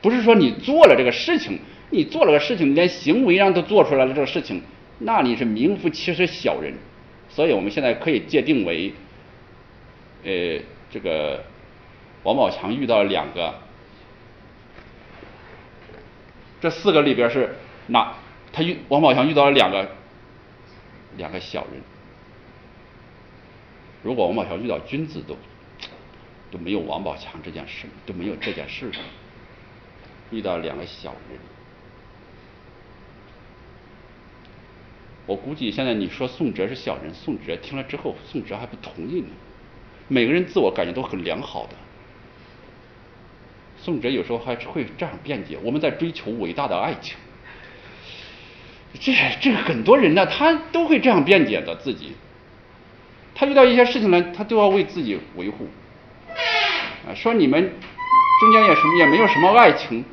[0.00, 1.58] 不是说你做了这个事情，
[1.90, 4.62] 你做了个事情，连行为上都做出来了这个事情，
[4.98, 6.72] 那你是名副其实小人。
[7.28, 8.92] 所以我们现在可以界定为，
[10.24, 10.58] 呃，
[10.90, 11.44] 这个
[12.22, 13.54] 王宝强遇到两个。
[16.60, 17.54] 这四个里边是
[17.88, 18.14] 哪？
[18.52, 19.90] 他遇王宝强遇到了两个
[21.16, 21.80] 两个小人。
[24.02, 25.36] 如果王宝强遇到君子，都
[26.50, 28.90] 都没有王宝强这件事，都没有这件事。
[30.30, 31.38] 遇到两个小人，
[35.26, 39.28] 我估计现在你说宋哲是小人，宋哲听了之后，宋哲还不同意呢。
[40.06, 41.74] 每个人自我感觉都很良好的。
[43.80, 47.16] 宋哲有时候还是会这样辩解：我们在追求伟大的爱情。
[49.00, 52.14] 这这很多人呢，他都会这样辩解的自己。
[53.34, 55.68] 他遇到一些事情呢，他都要为自己维护。
[57.08, 57.72] 啊，说你们
[58.40, 60.04] 中间也什么也没有什么爱情，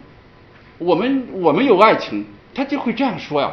[0.78, 3.52] 我们我们有爱情，他就会这样说呀。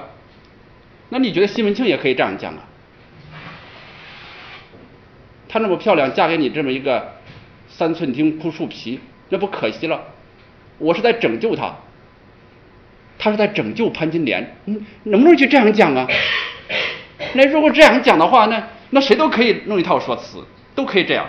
[1.08, 2.64] 那你觉得西门庆也可以这样讲啊？
[5.48, 7.14] 她那么漂亮，嫁给你这么一个
[7.68, 9.00] 三寸丁枯树皮。
[9.28, 10.02] 那不可惜了，
[10.78, 11.74] 我是在拯救她，
[13.22, 16.04] 他是在拯救潘金莲，嗯，能不能去这样讲啊？
[17.34, 18.60] 那如果这样讲的话，那
[18.90, 20.44] 那谁都可以弄一套说辞，
[20.74, 21.24] 都可以这样。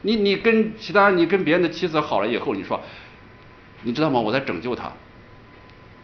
[0.00, 2.80] 你你跟其他你跟别人的妻子好了以后，你说，
[3.82, 4.18] 你知道吗？
[4.18, 4.90] 我在拯救她，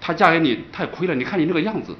[0.01, 1.97] 她嫁给你太亏了，你看你那个样子。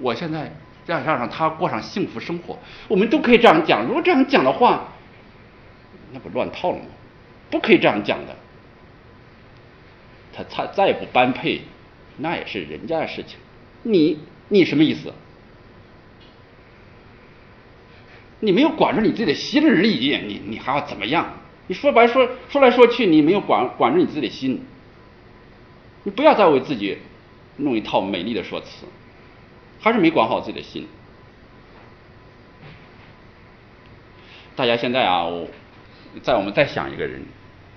[0.00, 0.50] 我现在
[0.86, 2.58] 要想让她过上幸福生活，
[2.88, 3.84] 我们都可以这样讲。
[3.84, 4.88] 如果这样讲的话，
[6.14, 6.84] 那不乱套了吗？
[7.50, 8.34] 不可以这样讲的，
[10.36, 11.62] 他他再不般配，
[12.18, 13.38] 那也是人家的事情。
[13.82, 14.18] 你
[14.48, 15.12] 你什么意思？
[18.40, 21.32] 你没有管住你自己的心而已，你你还要怎么样？
[21.68, 24.62] 你说白说说来说去，你没有管管住你自己的心。
[26.04, 26.98] 你不要再为自己
[27.56, 28.86] 弄一套美丽的说辞，
[29.80, 30.86] 还是没管好自己的心。
[34.54, 35.48] 大家现在啊，我。
[36.22, 37.26] 在我们再想一个人，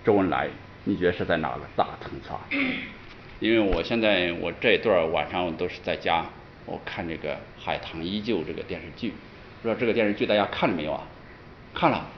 [0.05, 0.47] 周恩来，
[0.89, 2.29] 你觉得是在哪个大层次？
[3.39, 6.25] 因为我现在我这一段晚上都是在家，
[6.65, 9.13] 我看这个《海棠依旧》这个电视剧，
[9.61, 11.03] 不知道这个电视剧大家看了没有啊？
[11.75, 12.09] 看了，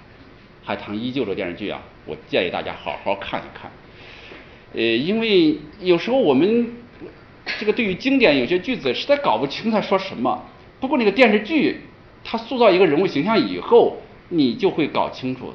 [0.65, 3.69] 《海棠依旧》这个电视剧啊，我建议大家好好看一看。
[4.74, 6.74] 呃，因为有时候我们
[7.59, 10.45] 这个对于经典有些句子实在搞不清他说什么，
[10.80, 11.82] 不过那个电视剧
[12.24, 13.97] 它塑造一个人物形象以后，
[14.30, 15.53] 你就会搞清楚。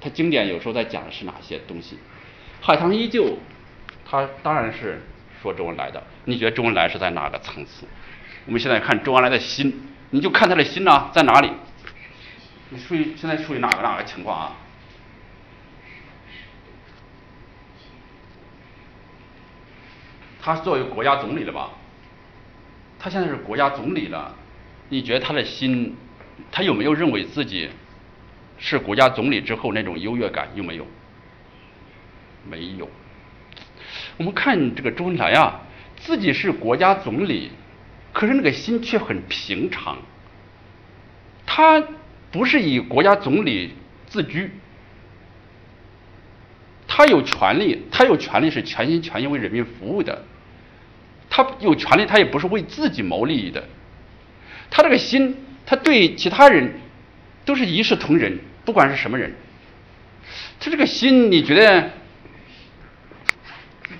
[0.00, 1.98] 它经典有时候在讲的是哪些东西？
[2.60, 3.38] 海棠依旧，
[4.04, 5.02] 它当然是
[5.42, 6.02] 说周恩来的。
[6.24, 7.86] 你觉得周恩来是在哪个层次？
[8.46, 11.50] 我们现在看周恩来的心，你就看他的心呢在哪里？
[12.70, 14.56] 你属于现在属于哪个哪个情况啊？
[20.40, 21.70] 他作为国家总理了吧？
[22.98, 24.34] 他现在是国家总理了，
[24.88, 25.96] 你觉得他的心，
[26.50, 27.68] 他有没有认为自己
[28.58, 30.48] 是国家总理之后那种优越感？
[30.54, 30.86] 有没有？
[32.48, 32.88] 没有。
[34.16, 35.62] 我们看这个周恩来啊，
[35.96, 37.50] 自己是国家总理，
[38.12, 39.98] 可是那个心却很平常。
[41.44, 41.82] 他
[42.32, 43.74] 不是以国家总理
[44.06, 44.50] 自居，
[46.88, 50.24] 他有权利，他有权利是全心全意为人民服务的。
[51.28, 53.64] 他有权利，他也不是为自己谋利益的。
[54.70, 55.36] 他这个心，
[55.66, 56.74] 他对其他人
[57.46, 59.34] 都是一视同仁，不管是什么人。
[60.60, 61.90] 他这个心，你觉得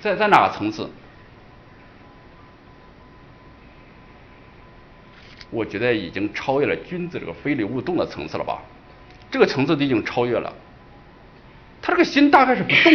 [0.01, 0.87] 在在哪个层次？
[5.49, 8.59] 我觉得已经超越了君子这个非礼勿动的层次了吧？
[9.31, 10.53] 这个层次都已经超越了。
[11.81, 12.93] 他这个心大概是不动，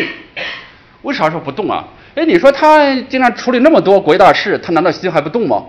[1.00, 1.88] 为啥说不动啊？
[2.14, 5.64] 哎，你说他经常处理那么多国家大事，他难道心还不动吗？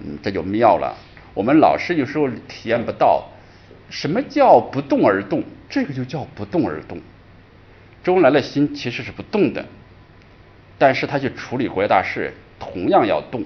[0.00, 0.96] 嗯，这就妙了。
[1.40, 3.24] 我们老师有时候体验不到
[3.88, 7.00] 什么叫不动而动，这个就叫不动而动。
[8.04, 9.64] 周恩来的心其实是不动的，
[10.76, 13.42] 但是他去处理国家大事同样要动。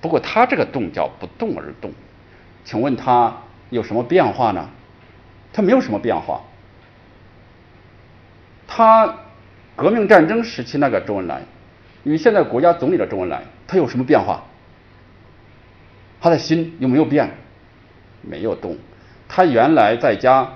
[0.00, 1.90] 不过他这个动叫不动而动，
[2.64, 3.36] 请问他
[3.70, 4.70] 有什么变化呢？
[5.52, 6.42] 他没有什么变化。
[8.68, 9.16] 他。
[9.74, 11.42] 革命战争时期那个周恩来，
[12.04, 14.44] 与现在国家总理的周恩来，他有什么变化？
[16.22, 17.28] 他的心有没有变？
[18.22, 18.78] 没有动。
[19.28, 20.48] 他原来在家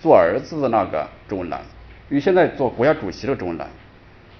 [0.00, 1.60] 做儿子的那个周恩来，
[2.08, 3.68] 与现在做国家主席的周恩来，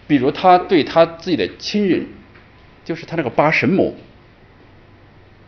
[0.08, 2.04] 比如他对他自己的亲人，
[2.84, 3.94] 就是他那个八神母，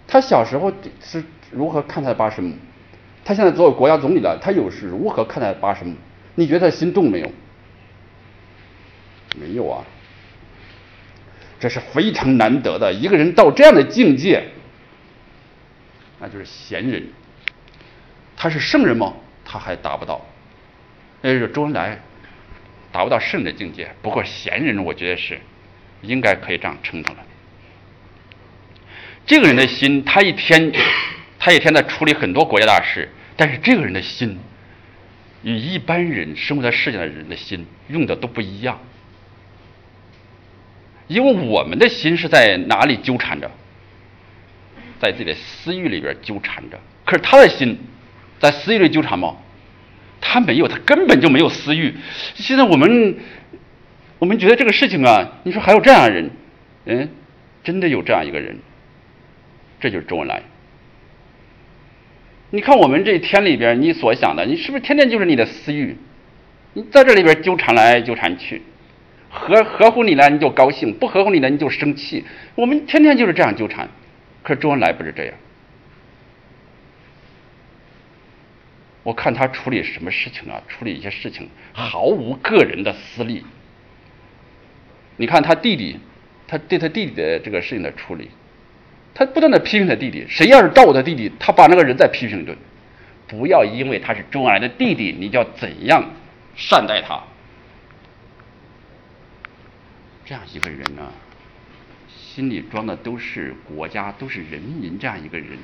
[0.06, 0.72] 他小时候
[1.02, 2.54] 是如何看待八神母？
[3.24, 5.96] 他现在作为国家总理了，他又是如何看待八神母？
[6.36, 7.28] 你觉得他心动没有？
[9.36, 9.82] 没有啊，
[11.58, 12.92] 这是非常难得的。
[12.92, 14.44] 一个人到这样的境界，
[16.20, 17.08] 那就是贤人。
[18.36, 19.14] 他是圣人吗？
[19.44, 20.24] 他还达不到。
[21.22, 22.00] 那就是周恩来
[22.92, 23.94] 达不到圣的境界。
[24.02, 25.40] 不过贤人，我觉得是
[26.02, 27.18] 应该可以这样称他了。
[29.26, 30.72] 这个人的心，他一天
[31.38, 34.38] 他一天在处理很多国家大事，但是这个人的心
[35.42, 38.78] 与一般人生活在世界的人的心用的都不一样。
[41.06, 43.50] 因为我们的心是在哪里纠缠着，
[45.00, 46.78] 在自己的私欲里边纠缠着。
[47.04, 47.78] 可是他的心
[48.38, 49.36] 在私欲里纠缠吗？
[50.20, 51.94] 他没有，他根本就没有私欲。
[52.34, 53.16] 现在我们
[54.18, 56.30] 我们觉得这个事情啊，你说还有这样的人，
[56.86, 57.08] 嗯，
[57.62, 58.58] 真的有这样一个人，
[59.80, 60.42] 这就是周恩来。
[62.50, 65.96] 你看我们这一天里边，你所想的，你是不是天天就是你的私欲？
[66.72, 68.62] 你在这里边纠缠来纠缠去。
[69.28, 72.24] 合合乎你了你就高兴，不合乎你了你就生气。
[72.54, 73.88] 我们天天就是这样纠缠，
[74.44, 75.34] 可是周恩来不是这样。
[79.02, 80.62] 我看他处理什么事情啊？
[80.68, 83.44] 处理一些事情毫无个人的私利。
[85.16, 85.98] 你看他弟弟，
[86.46, 88.30] 他对他弟弟的这个事情的处理，
[89.14, 90.24] 他不断的批评他弟弟。
[90.28, 92.56] 谁要是照顾他弟弟，他把那个人再批评一顿。
[93.26, 96.10] 不要因为他是周恩来的弟弟，你就要怎样
[96.56, 97.22] 善待他？
[100.24, 101.12] 这样一个人呢，
[102.34, 104.98] 心里装的都是国家，都是人民。
[104.98, 105.56] 这样一个人，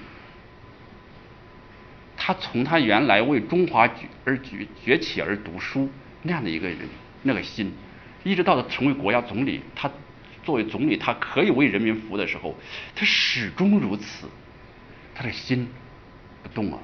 [2.17, 5.91] 他从他原来为中华崛而崛崛起而读书
[6.23, 6.79] 那样的一个人，
[7.25, 7.73] 那个心，
[8.23, 9.91] 一直到他成为国家总理，他
[10.45, 12.57] 作为总理，他可以为人民服务的时候，
[12.95, 14.29] 他始终如此，
[15.13, 15.67] 他的心
[16.45, 16.79] 不动啊。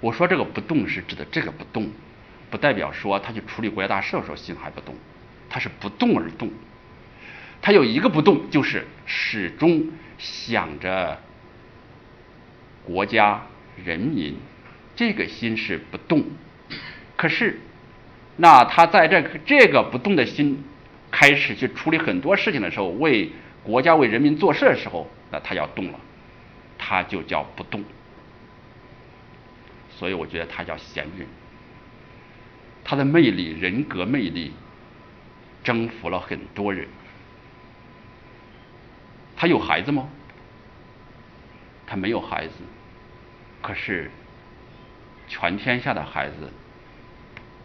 [0.00, 1.88] 我说这个不动是指的这个不动，
[2.50, 4.96] 不代表说他去处理国家大事的时候心还不动。
[5.48, 6.50] 他是不动而动，
[7.64, 9.88] 他有一个不动，就是始终
[10.18, 11.18] 想着
[12.84, 13.40] 国家
[13.82, 14.36] 人民，
[14.94, 16.22] 这个心是不动。
[17.16, 17.58] 可是，
[18.36, 20.62] 那他在这这个不动的心
[21.10, 23.30] 开始去处理很多事情的时候，为
[23.62, 25.98] 国家为人民做事的时候，那他要动了，
[26.76, 27.82] 他就叫不动。
[29.88, 31.26] 所以我觉得他叫闲人，
[32.84, 34.52] 他的魅力，人格魅力。
[35.62, 36.86] 征服了很多人。
[39.44, 40.08] 他有孩子吗？
[41.86, 42.54] 他没有孩子，
[43.60, 44.10] 可是
[45.28, 46.50] 全天下的孩子，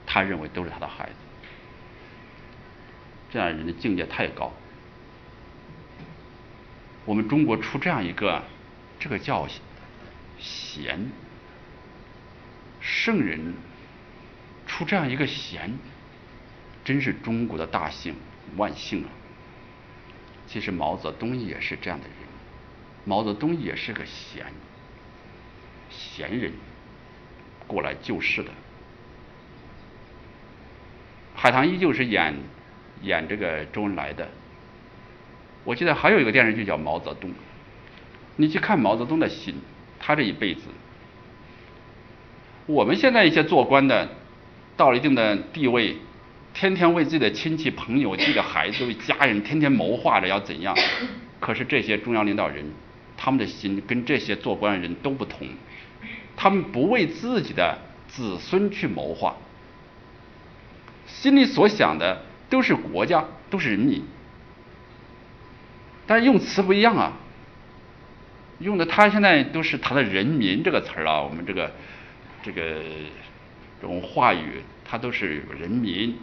[0.06, 1.16] 他认为都是他的孩子。
[3.32, 4.52] 这样人的境界太高。
[7.06, 8.44] 我们中国出这样一个，
[9.00, 9.48] 这个叫
[10.38, 11.10] 贤
[12.82, 13.54] 圣人，
[14.68, 15.80] 出这样一个贤，
[16.84, 18.16] 真是中国的大幸，
[18.58, 19.10] 万幸啊！
[20.52, 22.16] 其实毛泽东也是这样的人，
[23.06, 24.48] 毛泽东也是个闲
[25.92, 26.52] 闲人，
[27.68, 28.50] 过来救世的。
[31.36, 32.34] 海棠依旧是演
[33.04, 34.28] 演这个周恩来的。
[35.64, 37.30] 我记得还有一个电视剧叫《毛泽东》，
[38.38, 39.54] 你去看毛泽东的心，
[40.00, 40.62] 他这一辈子，
[42.66, 44.10] 我们现在一些做官的，
[44.76, 45.98] 到了一定的地位，
[46.54, 50.76] 天天为自己的亲戚朋友、自己的孩子、为家人天天谋划着要怎样，
[51.40, 52.66] 可是这些中央领导人，
[53.16, 55.48] 他们的心跟这些做官的人都不同，
[56.36, 57.78] 他们不为自己的
[58.08, 59.38] 子孙去谋划。
[61.08, 64.04] 心里所想的都是国家，都是人民，
[66.06, 67.14] 但是用词不一样啊。
[68.60, 71.72] 用的他现在都是他的“人民”这个词儿啊，我们这个
[72.44, 72.62] 这个
[73.82, 76.18] 这种话语，他都是人民。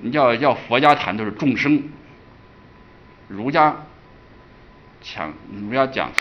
[0.00, 1.82] 你要要佛家谈都是众生，
[3.28, 3.84] 儒家
[5.00, 6.12] 讲儒家讲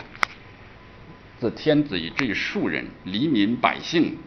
[1.39, 4.17] 自天子以至于庶人，黎民百姓。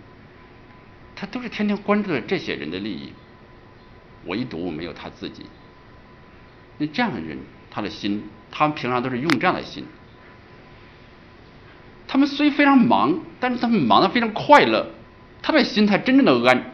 [1.16, 3.12] 他都是天天关注着这些人的利益，
[4.24, 5.44] 唯独没有他自己。
[6.78, 7.36] 那这样的人，
[7.70, 9.84] 他的心，他们平常都是用这样的心。
[12.09, 14.94] 他们虽非常忙，但是他们忙得非常快乐。
[15.42, 16.72] 他的心态真正的安，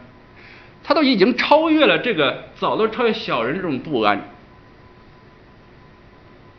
[0.87, 4.21] 他都已经超越了这个，早都超越小人这种不安。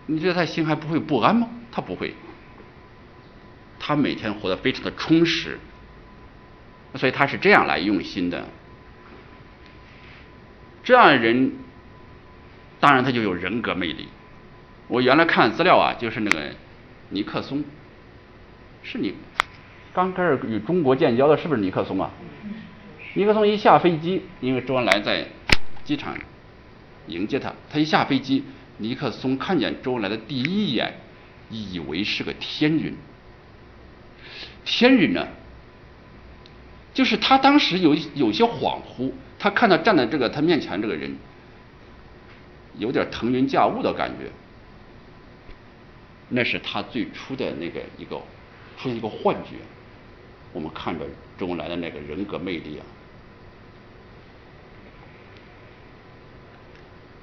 [0.04, 1.48] 你觉得他心还不会不安吗？
[1.72, 2.14] 他不会，
[3.78, 5.58] 他每天活得非常的充实。
[6.94, 8.46] 所以他是这样来用心的，
[10.84, 11.52] 这样的人，
[12.80, 14.08] 当然他就有人格魅力。
[14.88, 16.50] 我原来看资料啊，就是那个
[17.08, 17.64] 尼克松，
[18.82, 19.14] 是你
[19.94, 22.10] 刚开始与中国建交的，是不是尼克松啊？
[23.14, 25.26] 尼克松一下飞机，因为周恩来在
[25.84, 26.16] 机场
[27.06, 28.44] 迎接他，他一下飞机，
[28.76, 30.94] 尼克松看见周恩来的第一眼，
[31.50, 32.94] 以为是个天人，
[34.64, 35.26] 天人呢？
[36.94, 41.16] 就是他当时有有些恍惚，他看到站在这个他面前这个人，
[42.76, 44.30] 有点腾云驾雾的感觉，
[46.28, 48.16] 那是他最初的那个一个
[48.76, 49.56] 出现一个幻觉。
[50.52, 51.06] 我们看着
[51.38, 52.84] 周恩来的那个人格魅力啊，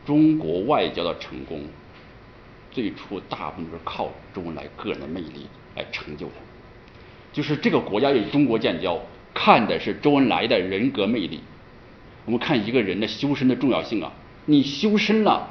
[0.06, 1.62] 中国外交的成功，
[2.72, 6.34] 最初大部分是靠周恩来个人的魅力来成就的，
[7.34, 9.00] 就是这个国家与中国建交。
[9.34, 11.42] 看的是周恩来的人格魅力。
[12.24, 14.14] 我们看一个人的修身的重要性啊，
[14.46, 15.50] 你修身了，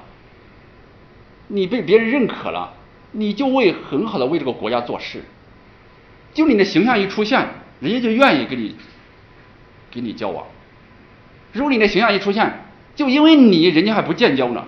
[1.49, 2.73] 你被别人认可了，
[3.13, 5.23] 你就为很好的为这个国家做事。
[6.33, 7.47] 就你的形象一出现，
[7.81, 8.75] 人家就愿意跟你
[9.93, 10.47] 跟你交往。
[11.53, 12.64] 如果你的形象一出现，
[12.95, 14.67] 就因为你人家还不建交呢，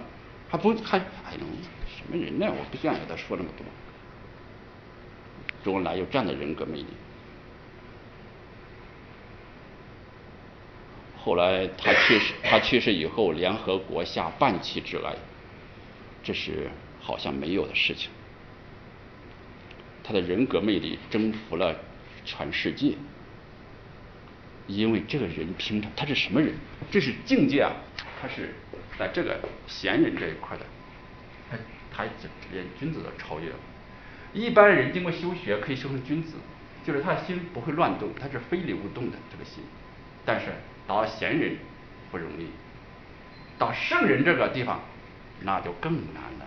[0.48, 1.46] 还不还哎呦
[1.86, 2.46] 什么人呢？
[2.48, 3.64] 我不愿意和他说那么多。
[5.64, 6.86] 周恩来有这样的人格魅力。
[11.18, 15.16] 后来他去世， 他去世以后，联合国下半旗致哀，
[16.22, 16.70] 这是
[17.00, 18.10] 好像没有的事情。
[20.04, 21.76] 他的人格魅力征服了
[22.24, 22.94] 全世界，
[24.68, 26.54] 因为这个人平常他是什么人？
[26.92, 27.72] 这是境界啊！
[28.28, 28.54] 是
[28.98, 30.64] 在这个贤人这一块的，
[31.92, 32.04] 他他
[32.52, 33.56] 连君子都超越了。
[34.32, 36.34] 一般人经过修学可以修成君子，
[36.84, 39.64] 就是他的心不会乱动，他是非流动的这个心，
[40.24, 40.46] 但是。
[40.88, 41.56] 到贤人
[42.12, 42.46] 不容易，
[43.58, 44.80] 到圣人这个地方
[45.40, 46.46] 那就更难了。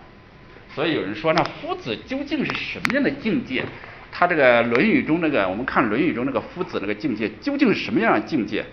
[0.74, 3.66] 所以有人说，那夫子究竟是什么样的境界？
[4.10, 8.64] 他这个《论语》中那个，我们看《论语》中那个夫子那个境界，究竟是什么样的境界？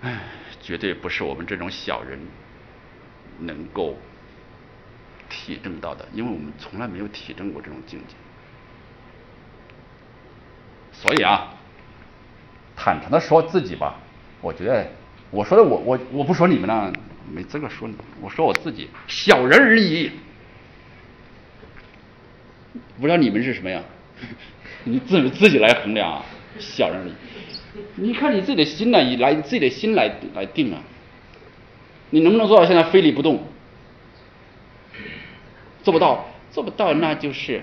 [0.00, 0.20] 唉，
[0.64, 2.18] 绝对不是我们这种小人
[3.38, 3.98] 能够
[5.28, 8.14] 体证到的，因为我们从来没有体证过这种境界。
[10.90, 11.54] 所以啊，
[12.74, 13.96] 坦诚的说自己吧，
[14.40, 14.88] 我觉得
[15.30, 16.90] 我说的我我我不说你们呢，
[17.30, 20.12] 没资格说你，我说我自己小人而已，
[22.98, 23.82] 不知道你们是什么呀？
[24.84, 26.22] 你自自己来衡量啊，
[26.58, 27.12] 小人而已。
[27.96, 30.80] 你看你自己的心呢，以来自己的心来来定啊，
[32.10, 33.42] 你能不能做到现在非礼不动？
[35.82, 37.62] 做不到，做不到，那就是。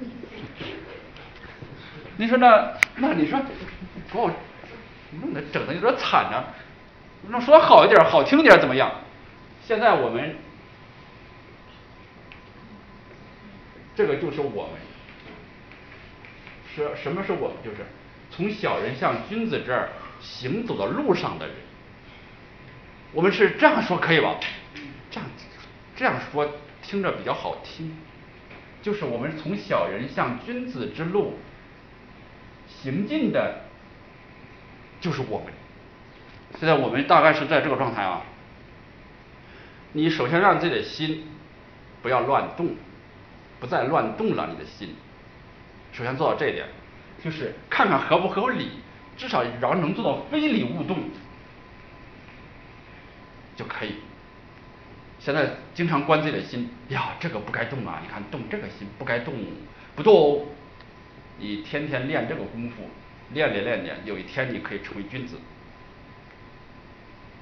[2.16, 3.38] 你说那那你说，
[4.12, 4.30] 把我
[5.20, 6.44] 弄得整的有点惨呢。
[7.28, 9.00] 那说好一点，好听点怎么样？
[9.66, 10.36] 现在我们
[13.94, 14.72] 这个就是我们，
[16.74, 17.56] 是什么是我们？
[17.64, 17.78] 就是
[18.36, 19.88] 从小人向君子这儿
[20.20, 21.56] 行走的路上的人。
[23.12, 24.36] 我们是这样说可以吧？
[25.10, 25.30] 这样
[25.96, 27.96] 这样说听着比较好听，
[28.82, 31.38] 就是我们从小人向君子之路
[32.68, 33.62] 行进的，
[35.00, 35.46] 就是我们。
[36.58, 38.22] 现在我们大概是在这个状态啊。
[39.92, 41.26] 你首先让自己的心
[42.02, 42.76] 不要乱动，
[43.60, 44.46] 不再乱动了。
[44.52, 44.94] 你的心，
[45.92, 46.66] 首先做到这一点，
[47.26, 48.70] 就是看看合不合理，
[49.16, 50.96] 至少然后能做到非礼勿动
[53.56, 53.96] 就可以。
[55.18, 58.00] 现在经常关自己的心呀，这个不该动啊！
[58.00, 59.34] 你看动这个心不该动，
[59.96, 60.46] 不动。
[61.40, 62.84] 你天天练这个功夫，
[63.32, 65.36] 练练练练，有一天你可以成为君子。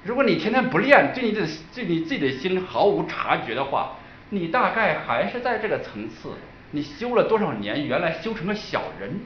[0.02, 3.98] 如果你天天不练，对你的对你自己的心毫无察觉的话，
[4.30, 6.30] 你大概还是在这个层次。
[6.70, 9.20] 你修了多少年，原来修成个小人，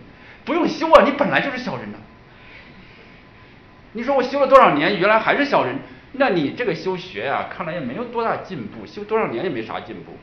[0.49, 1.99] 不用修啊，你本来就是小人呐。
[3.93, 5.77] 你说我修了多少年，原来还是小人，
[6.13, 10.17] 那你这个修学呀，看来也没有多大进步，修多少年也没啥进步。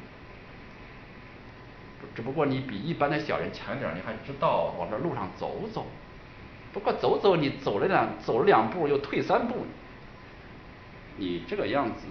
[2.16, 5.86] 只不过你比一般的小人强点，你还知道往这路上走走。
[6.74, 9.68] 不过走走，你走了两走了两步，又退三步。
[11.18, 12.08] 你这个样子，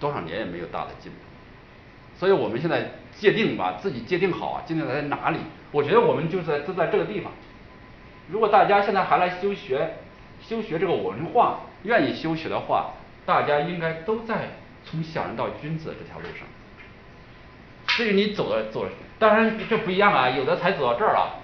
[0.00, 1.18] 多少年也没有大的进步，
[2.18, 5.38] 所以我们现在界定吧自己界定好啊，界定在哪里？
[5.70, 7.32] 我觉得我们就在就在这个地方。
[8.28, 9.96] 如果大家现在还来修学，
[10.40, 12.92] 修学这个文化，愿意修学的话，
[13.24, 14.48] 大家应该都在
[14.84, 16.46] 从小人到君子这条路上。
[17.86, 18.86] 至于你走的走，
[19.18, 21.40] 当然这不一样啊，有的才走到这儿了，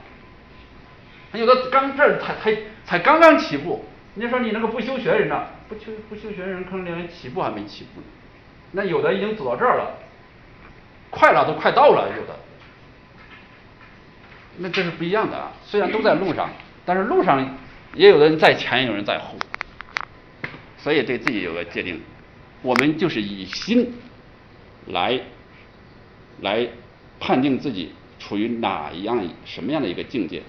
[1.33, 3.85] 有的刚这儿才才才刚刚起步。
[4.15, 5.47] 你说你那个不修学人呢？
[5.69, 8.07] 不修不修学人可能连起步还没起步呢。
[8.73, 9.95] 那有的已经走到这儿了，
[11.11, 12.39] 快了都快到了，有的。
[14.59, 15.53] 那这是不一样的啊。
[15.65, 16.51] 虽然都在路上，
[16.85, 17.57] 但是路上
[17.95, 19.35] 也有的人在前，有人在后。
[20.77, 22.01] 所以对自己有个界定，
[22.63, 23.93] 我们就是以心
[24.87, 25.21] 来
[26.41, 26.69] 来
[27.19, 30.43] 判定自己处于哪一样什么样的一个境界。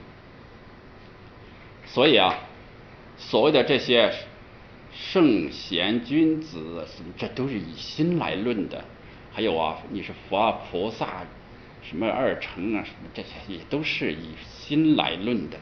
[1.86, 2.34] 所以啊。
[3.22, 4.14] 所谓的这些
[4.94, 6.88] 圣贤君子，
[7.18, 8.82] 这都是以心来论的。
[9.40, 11.24] 还有啊，你是佛啊、菩萨，
[11.82, 15.58] 什么二乘啊，什么这些也都是以心来论的。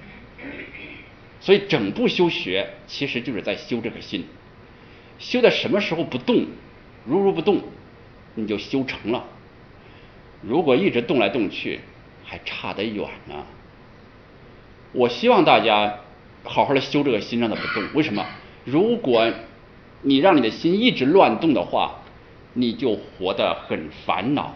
[1.39, 4.25] 所以整部修学其实就是在修这个心。
[5.19, 6.47] 修到什么时候不动，
[7.05, 7.61] 如如不动，
[8.34, 9.23] 你就修成了。
[10.41, 11.82] 如果一直动来动去，
[12.25, 13.45] 还差得远呢。
[14.91, 15.99] 我希望大家。
[16.43, 17.84] 好好的修这个心，让它不动。
[17.93, 18.25] 为什么？
[18.65, 19.32] 如果
[20.01, 21.99] 你让你的心一直乱动的话，
[22.58, 24.53] 你就活得很烦恼，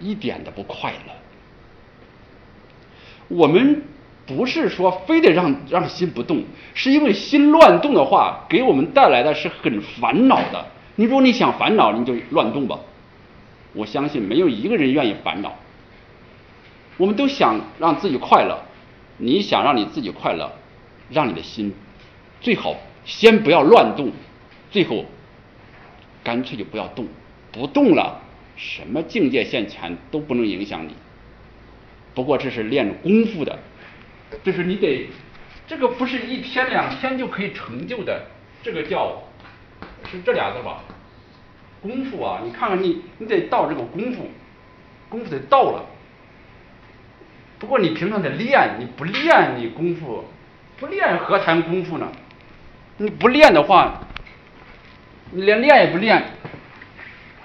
[0.00, 1.12] 一点都不快乐。
[3.28, 3.82] 我们
[4.26, 6.42] 不是说非得让让心不动，
[6.74, 10.66] 是因为心乱动的话，给我们带来的是很烦恼的。
[10.96, 12.78] 你如果你想烦恼，你就乱动吧。
[13.74, 15.54] 我相信没有一个人愿意烦恼。
[16.96, 18.58] 我们都想让自己快乐，
[19.18, 20.50] 你想让你自己快乐。
[21.10, 21.72] 让你的心
[22.38, 22.76] 最好
[23.06, 24.12] 先不要乱动，
[24.70, 25.06] 最后
[26.28, 27.06] 干脆就不要动，
[27.50, 28.20] 不动了，
[28.54, 30.94] 什么境界现前都不能影响你。
[32.14, 33.58] 不过这是练功夫的，
[34.44, 35.08] 就是你得
[35.66, 38.26] 这个不是一天两天就可以成就的，
[38.62, 39.22] 这个叫
[40.10, 40.84] 是这俩字吧？
[41.80, 44.28] 功夫啊，你看看你你得到这个功夫，
[45.08, 45.86] 功夫得到了。
[47.58, 50.24] 不过你平常得练，你不练你功夫。
[50.78, 52.12] 不练何谈功夫呢？
[52.98, 54.06] 你不练的话，
[55.30, 56.24] 你连练也不练，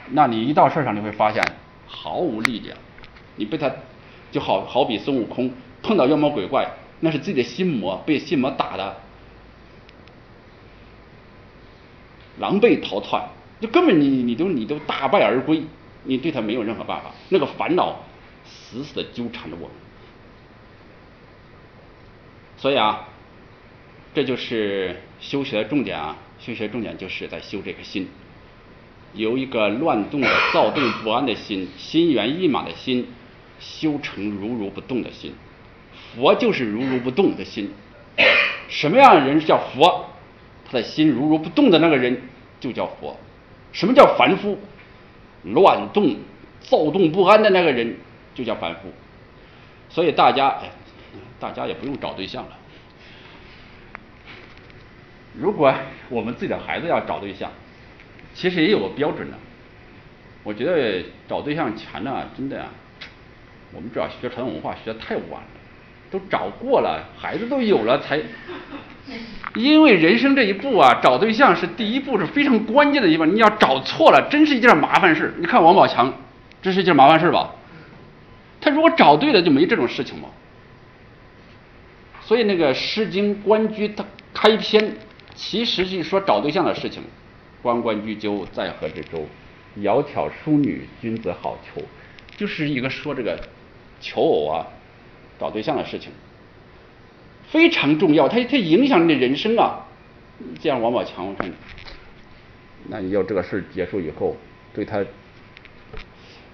[0.09, 1.43] 那你一到事儿上你会发现
[1.87, 2.77] 毫无力量。
[3.35, 3.71] 你被他
[4.31, 8.97] 就好好比孙悟空碰到妖魔鬼怪，那是自己的心魔被心魔打的
[12.39, 13.27] 狼狈逃窜，
[13.59, 15.63] 就根本你你都你都大败而归，
[16.03, 17.11] 你对他没有任何办法。
[17.29, 17.99] 那个烦恼
[18.45, 19.69] 死死的纠缠着我，
[22.57, 23.09] 所以啊。
[24.15, 26.15] 这就是修学的重点啊！
[26.45, 28.09] 修学重点就是在修这个心，
[29.13, 33.07] 由一个乱动的、躁动不安的心、 心猿意马的心，
[33.61, 35.33] 修成如如不动的心。
[36.13, 37.71] 佛就是如如不动的心。
[38.67, 40.05] 什么样的人叫佛？
[40.65, 42.21] 他的心如如不动的那个人
[42.59, 43.17] 就叫佛。
[43.71, 44.59] 什么叫凡夫？
[45.43, 46.17] 乱动、
[46.59, 47.95] 躁动不安的那个人
[48.35, 48.91] 就叫凡夫。
[49.89, 50.71] 所以大家，哎，
[51.39, 52.57] 大家也不用找对象了。
[55.39, 55.73] 如果
[56.09, 57.51] 我们自己的孩子要找对象，
[58.33, 59.37] 其实也有个标准的。
[60.43, 62.65] 我觉得找对象前呢，真的，
[63.73, 65.47] 我们主要学传统文化学的太晚了，
[66.11, 68.21] 都找过了，孩子都有了才。
[69.55, 73.25] 因为人生这一步啊，找对象是第一步，是非常关键的一步。
[73.25, 75.33] 你要找错了，真是一件麻烦事。
[75.39, 76.13] 你看王宝强，
[76.61, 77.55] 这是一件麻烦事吧？
[78.61, 80.29] 他如果找对了，就没这种事情嘛。
[82.21, 84.95] 所以那个《诗经·关雎》它开篇，
[85.35, 87.03] 其实是说找对象的事情。
[87.61, 89.25] 关关雎鸠，在河之洲。
[89.77, 91.83] 窈窕淑女，君子好逑。
[92.37, 93.39] 就是一个说这个
[94.01, 94.67] 求偶啊，
[95.39, 96.11] 找对象的事情。
[97.49, 99.85] 非常重要，它它影响你的人生啊！
[100.59, 101.51] 这样王宝强，我看，
[102.89, 104.35] 那你要这个事结束以后，
[104.73, 105.05] 对他，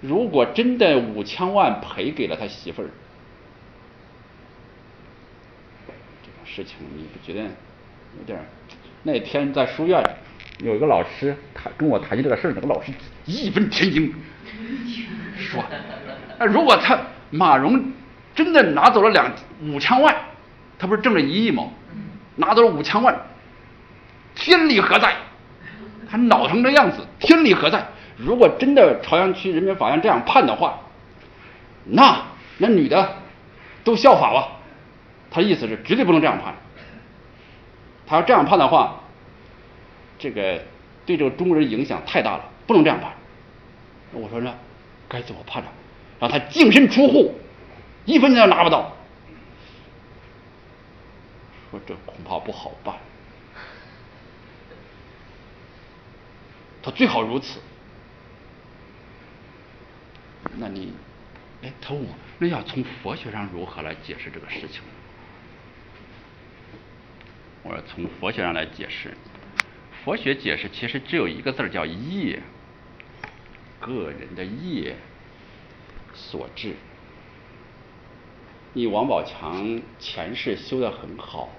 [0.02, 2.90] 如果真的五千万赔给了他媳妇儿，
[6.22, 7.48] 这种事情你不觉得
[8.18, 8.38] 有点？
[9.02, 10.02] 那天在书院
[10.58, 12.92] 有一个老师谈跟我谈起这个事儿，那个老师
[13.24, 14.12] 义愤填膺，
[15.36, 15.64] 说，
[16.38, 16.98] 那如果他
[17.30, 17.92] 马蓉
[18.34, 19.32] 真的拿走了两
[19.62, 20.14] 五千万。
[20.78, 21.64] 他不是挣了一亿吗？
[22.36, 23.14] 拿走了五千万，
[24.34, 25.14] 天理何在？
[26.10, 27.86] 他恼成这样子，天理何在？
[28.16, 30.80] 如果真的朝阳区人民法院这样判的话，
[31.84, 32.22] 那
[32.56, 33.16] 那女的
[33.84, 34.48] 都效法吧。
[35.30, 36.54] 他意思是绝对不能这样判。
[38.10, 39.00] 他要这样判的话，
[40.18, 40.60] 这个
[41.06, 43.12] 对这个中国人影响太大了，不能这样判。
[44.10, 44.52] 我说那
[45.08, 45.70] 该怎么判呢？
[46.18, 47.32] 让他净身出户，
[48.06, 48.92] 一分钱都拿不到。
[51.70, 52.96] 说这恐怕不好办，
[56.82, 57.60] 他最好如此。
[60.56, 60.92] 那你，
[61.62, 62.08] 哎，他问我，
[62.40, 64.82] 那要从佛学上如何来解释这个事情？
[67.62, 69.16] 我说从佛学上来解释，
[70.04, 72.40] 佛学解释其实只有一个字叫业，
[73.80, 74.96] 个人的业
[76.14, 76.74] 所致。
[78.72, 81.50] 你王宝强前世修的很好。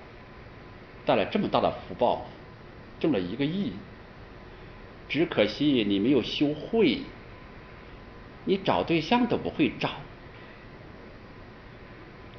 [1.04, 2.28] 带来这么大的福报，
[3.00, 3.74] 挣了一个亿，
[5.10, 7.00] 只可惜你没有修会，
[8.46, 9.90] 你找对象都不会找，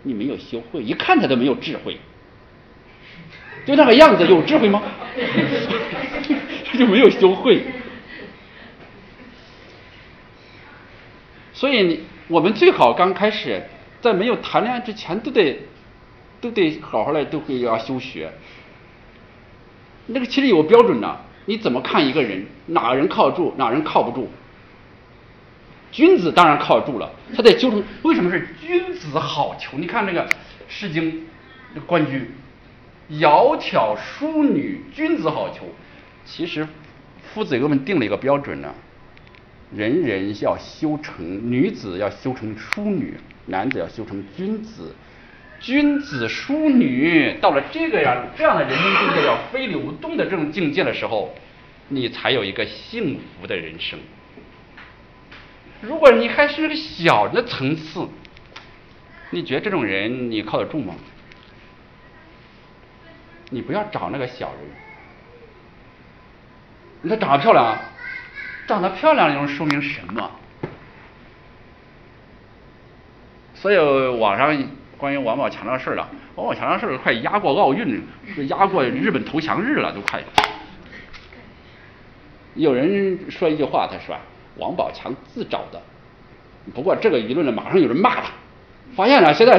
[0.05, 1.99] 你没有修会，一看他都没有智慧，
[3.65, 4.83] 就那个样子有智慧吗？
[6.65, 7.65] 他 就没有修会，
[11.53, 13.63] 所以你我们最好刚开始
[14.01, 15.59] 在没有谈恋爱之前都得。
[16.41, 18.33] 都得好好的，都会要修学。
[20.07, 22.45] 那个其实有个标准的，你怎么看一个人？
[22.67, 24.27] 哪个人靠得住，哪个人靠不住？
[25.93, 27.85] 君子当然靠住了，他得修成。
[28.03, 29.77] 为什么是君子好逑？
[29.77, 30.27] 你看那个
[30.69, 31.13] 《诗经》
[31.87, 32.27] 关雎，
[33.21, 35.65] 窈窕淑女，君子好逑。
[36.25, 36.67] 其实
[37.23, 38.73] 夫子给我们定了一个标准呢，
[39.75, 43.15] 人人要修成女子，要修成淑女；
[43.47, 44.95] 男子要修成君子。
[45.61, 51.33] 君子淑女，到了这个样这样的人生境界，要非流动的这种境界的时候，
[51.89, 53.99] 你才有一个幸福的人生。
[55.81, 58.09] 如果你还是个小的层次，
[59.31, 60.95] 你觉得这种人你靠得住吗？
[63.53, 64.57] 你不要找那个小人。
[67.03, 67.77] 你说长得漂亮，
[68.67, 70.31] 长得漂亮能说明什么？
[73.55, 73.79] 所以
[74.19, 74.57] 网上。
[74.99, 78.01] 关于王宝强的事儿了，王宝强的事儿快压过奥运，
[78.47, 80.23] 压过日本投降日了，都快。
[82.55, 84.17] 有人说一句话，他说
[84.59, 85.83] 王宝强自找的。
[86.73, 88.31] 不过这个舆论呢，马上有人骂他。
[88.95, 89.59] 发现了，现在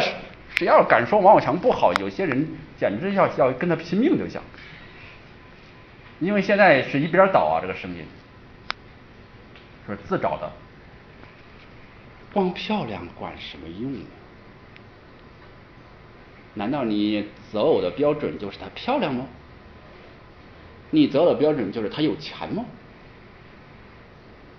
[0.56, 2.48] 谁要敢说王宝强不好，有些人
[2.84, 4.44] 简直要要跟他拼命就想。
[6.20, 8.06] 因为现在是一边倒啊，这个声音，
[9.86, 10.52] 说自找的，
[12.34, 14.06] 光漂亮管什么用呢？
[16.56, 19.28] 难道你择偶的标准就是她漂亮吗？
[20.90, 22.66] 你择偶的标准就是她有钱吗？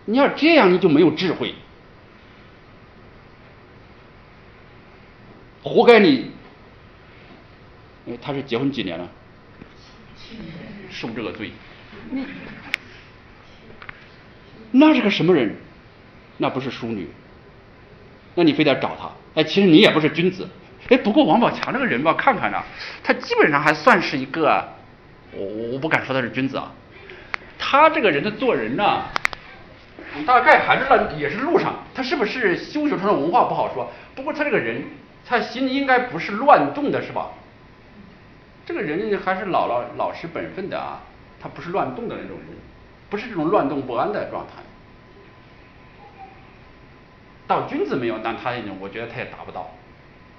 [0.07, 1.55] 你要这样，你就没有智慧，
[5.62, 6.34] 活该你。
[8.07, 9.09] 哎，他是结婚几年了？
[10.90, 11.52] 受这个罪。
[14.72, 15.57] 那是个什么人？
[16.38, 17.09] 那不是淑女。
[18.34, 19.11] 那你非得找他？
[19.40, 20.48] 哎，其实你也不是君子。
[20.88, 22.62] 哎，不过王宝强这个人吧，看看呢，
[23.02, 24.68] 他基本上还算是一个，
[25.32, 26.72] 我我不敢说他是君子啊。
[27.59, 29.05] 他这个人的做人呢，
[30.26, 31.84] 大概还是在也是路上。
[31.94, 33.90] 他是不是修学传统文化不好说。
[34.14, 34.82] 不过他这个人，
[35.24, 37.30] 他心应该不是乱动的，是吧？
[38.67, 41.01] 这个人还是老老老实本分的啊，
[41.41, 42.49] 他不是乱动的那种人，
[43.11, 44.62] 不是这种乱动不安的状态。
[47.47, 49.71] 到君子没有，但他那种我觉得他也达不到。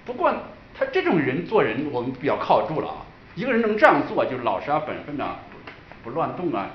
[0.06, 0.34] 不过
[0.74, 3.06] 他这种人做人，我们比较靠住了啊。
[3.36, 5.38] 一个人能这样做，就是老实啊、本分啊，
[6.04, 6.72] 不乱动啊，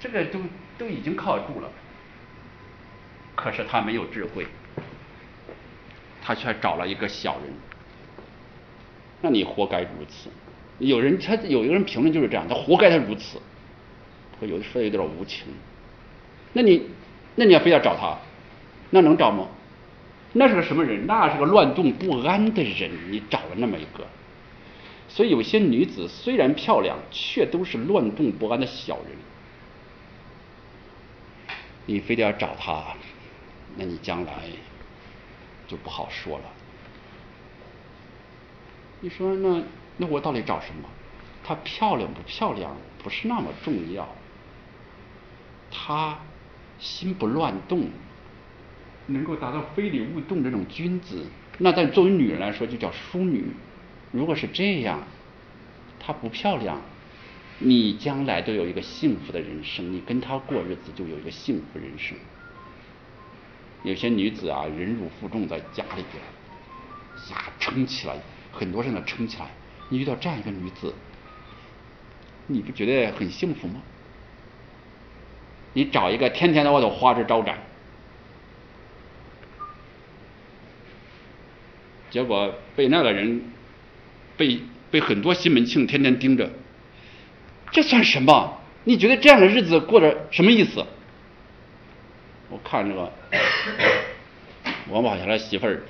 [0.00, 0.40] 这个都
[0.78, 1.68] 都已经靠住了。
[3.36, 4.48] 可是他没有智慧，
[6.20, 7.54] 他却找了一个小人。
[9.20, 10.28] 那你活该如此。
[10.78, 13.38] 有人他有一个人评论就是这样，他活该他如此。
[14.40, 15.46] 我有的说有点无情。
[16.52, 16.86] 那你
[17.34, 18.16] 那你要非要找他，
[18.90, 19.48] 那能找吗？
[20.34, 21.06] 那是个什么人？
[21.06, 22.90] 那是个乱动不安的人。
[23.10, 24.06] 你找了那么一个，
[25.08, 29.16] 所以有些女子虽然漂亮，却都是乱动不安的小人。
[31.86, 32.94] 你非得要找她，
[33.76, 34.32] 那你将来
[35.66, 36.44] 就不好说了。
[39.00, 39.62] 你说那
[39.98, 40.88] 那我到底找什么？
[41.44, 44.08] 她漂亮不漂亮不是那么重要，
[45.70, 46.18] 她
[46.78, 47.88] 心不乱动。
[49.06, 51.24] 能够达到非礼勿动这种君子，
[51.56, 53.46] 那在作为女人来说就叫淑女。
[54.12, 55.00] 如果是这样，
[55.98, 56.82] 她不漂亮，
[57.58, 62.18] 你将来都有一个幸福的人生，你跟她过日子就有一个幸福人生。
[63.84, 66.22] 有些女子啊，忍辱负重在家里边，
[67.30, 68.16] 呀撑起来，
[68.52, 69.48] 很多事呢撑起来。
[69.88, 70.94] 你遇到这样一个女子，
[72.46, 73.80] 你不觉得很幸福吗？
[75.74, 77.58] 你找一个天天在外头花枝招展。
[82.10, 83.42] 结果被那个人，
[84.36, 84.60] 被
[84.90, 86.50] 被很多西门庆天天盯着，
[87.70, 88.60] 这算什么？
[88.84, 90.84] 你觉得这样的日子过着什么意思？
[92.48, 93.12] 我看这个
[94.88, 95.82] 王宝强的媳妇儿，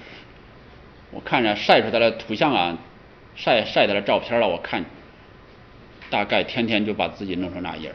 [1.12, 2.76] 我看着晒出来的图像啊，
[3.38, 4.84] 晒晒他的照片了，我看
[6.10, 7.94] 大概天天就把自己弄成那样。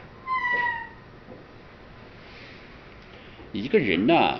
[3.52, 4.40] 一个人呢，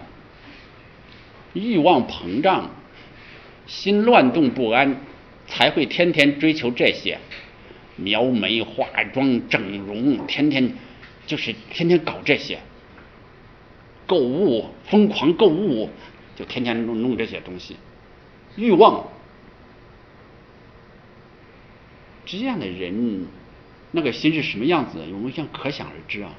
[1.54, 2.72] 欲望膨胀。
[3.66, 4.98] 心乱动不安，
[5.48, 7.18] 才会天天追求这些，
[7.96, 10.74] 描眉、化妆、整容，天天
[11.26, 12.60] 就是天天搞这些，
[14.06, 15.90] 购物疯狂购物，
[16.36, 17.78] 就天天弄弄这些东西，
[18.58, 19.08] 欲望，
[22.40, 23.28] 这样的人，
[23.92, 25.00] 那个心是什么样子？
[25.14, 26.32] 我们想可想而知啊。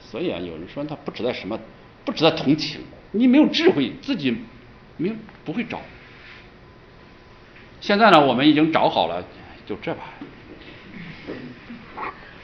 [0.00, 1.58] 所以啊，有人说他不值得什么，
[2.04, 2.80] 不值得同情。
[3.12, 4.36] 你没有智慧，自己
[4.96, 5.14] 没有
[5.44, 5.80] 不会找。
[7.80, 9.24] 现在呢，我们已经找好了，
[9.66, 10.02] 就这吧。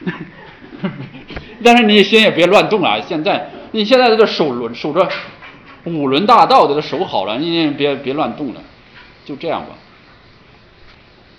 [1.64, 3.00] 但是你心也别乱动啊！
[3.00, 5.08] 现在你现在这个守轮守着
[5.84, 8.62] 五轮大道都守好了，你别别乱动了，
[9.24, 9.76] 就这样吧。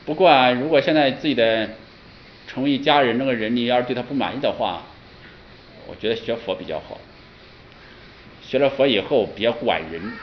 [0.08, 1.70] 不过啊，如果现在自己的
[2.48, 4.84] 成为一家人那个人，你要是对他不满意的话，
[5.86, 6.98] 我觉得学佛比较好。
[8.42, 10.14] 学了佛以后，别管人。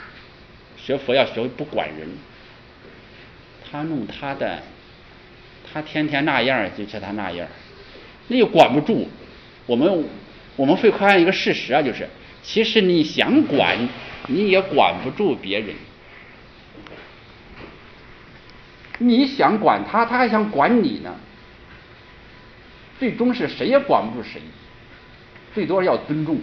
[0.78, 2.08] 学佛要学会不管人。
[3.70, 4.62] 他弄他的，
[5.70, 7.46] 他天天那样就像他那样，
[8.28, 9.06] 那又管不住。
[9.66, 10.04] 我们
[10.56, 12.08] 我们会发现一个事实啊，就是
[12.42, 13.86] 其实你想管，
[14.28, 15.74] 你也管不住别人。
[18.98, 21.14] 你想管他，他还想管你呢。
[22.98, 24.40] 最终是谁也管不住谁，
[25.52, 26.38] 最多要尊重。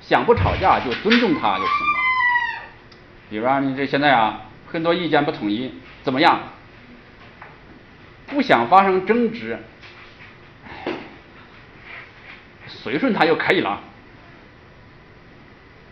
[0.00, 2.00] 想不吵架就尊重他就行了。
[3.30, 5.72] 比如说你这现在啊，很多意见不统一，
[6.02, 6.40] 怎么样？
[8.26, 9.58] 不想发生争执，
[12.66, 13.80] 随顺他就可以了，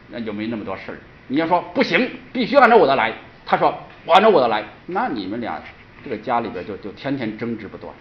[0.08, 0.98] 那就没那么多事儿。
[1.28, 3.12] 你要说不行，必须按照我的来，
[3.44, 5.62] 他说我按照我的来，那你们俩
[6.02, 7.92] 这个家里边就就天天争执不断。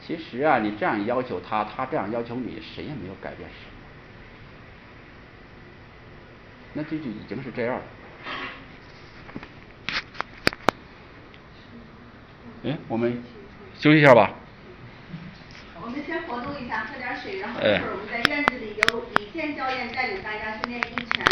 [0.00, 3.72] 其实啊，你这样要求他，他这样要求你，谁也没有改变什么。
[6.74, 7.82] 那这就已经是这样了。
[12.64, 13.22] 哎，我们
[13.78, 14.30] 休息一下吧。
[15.80, 21.28] 我们先活动一下，喝点水，然后一会儿我们在院子里由李健教练带领大家训练一拳。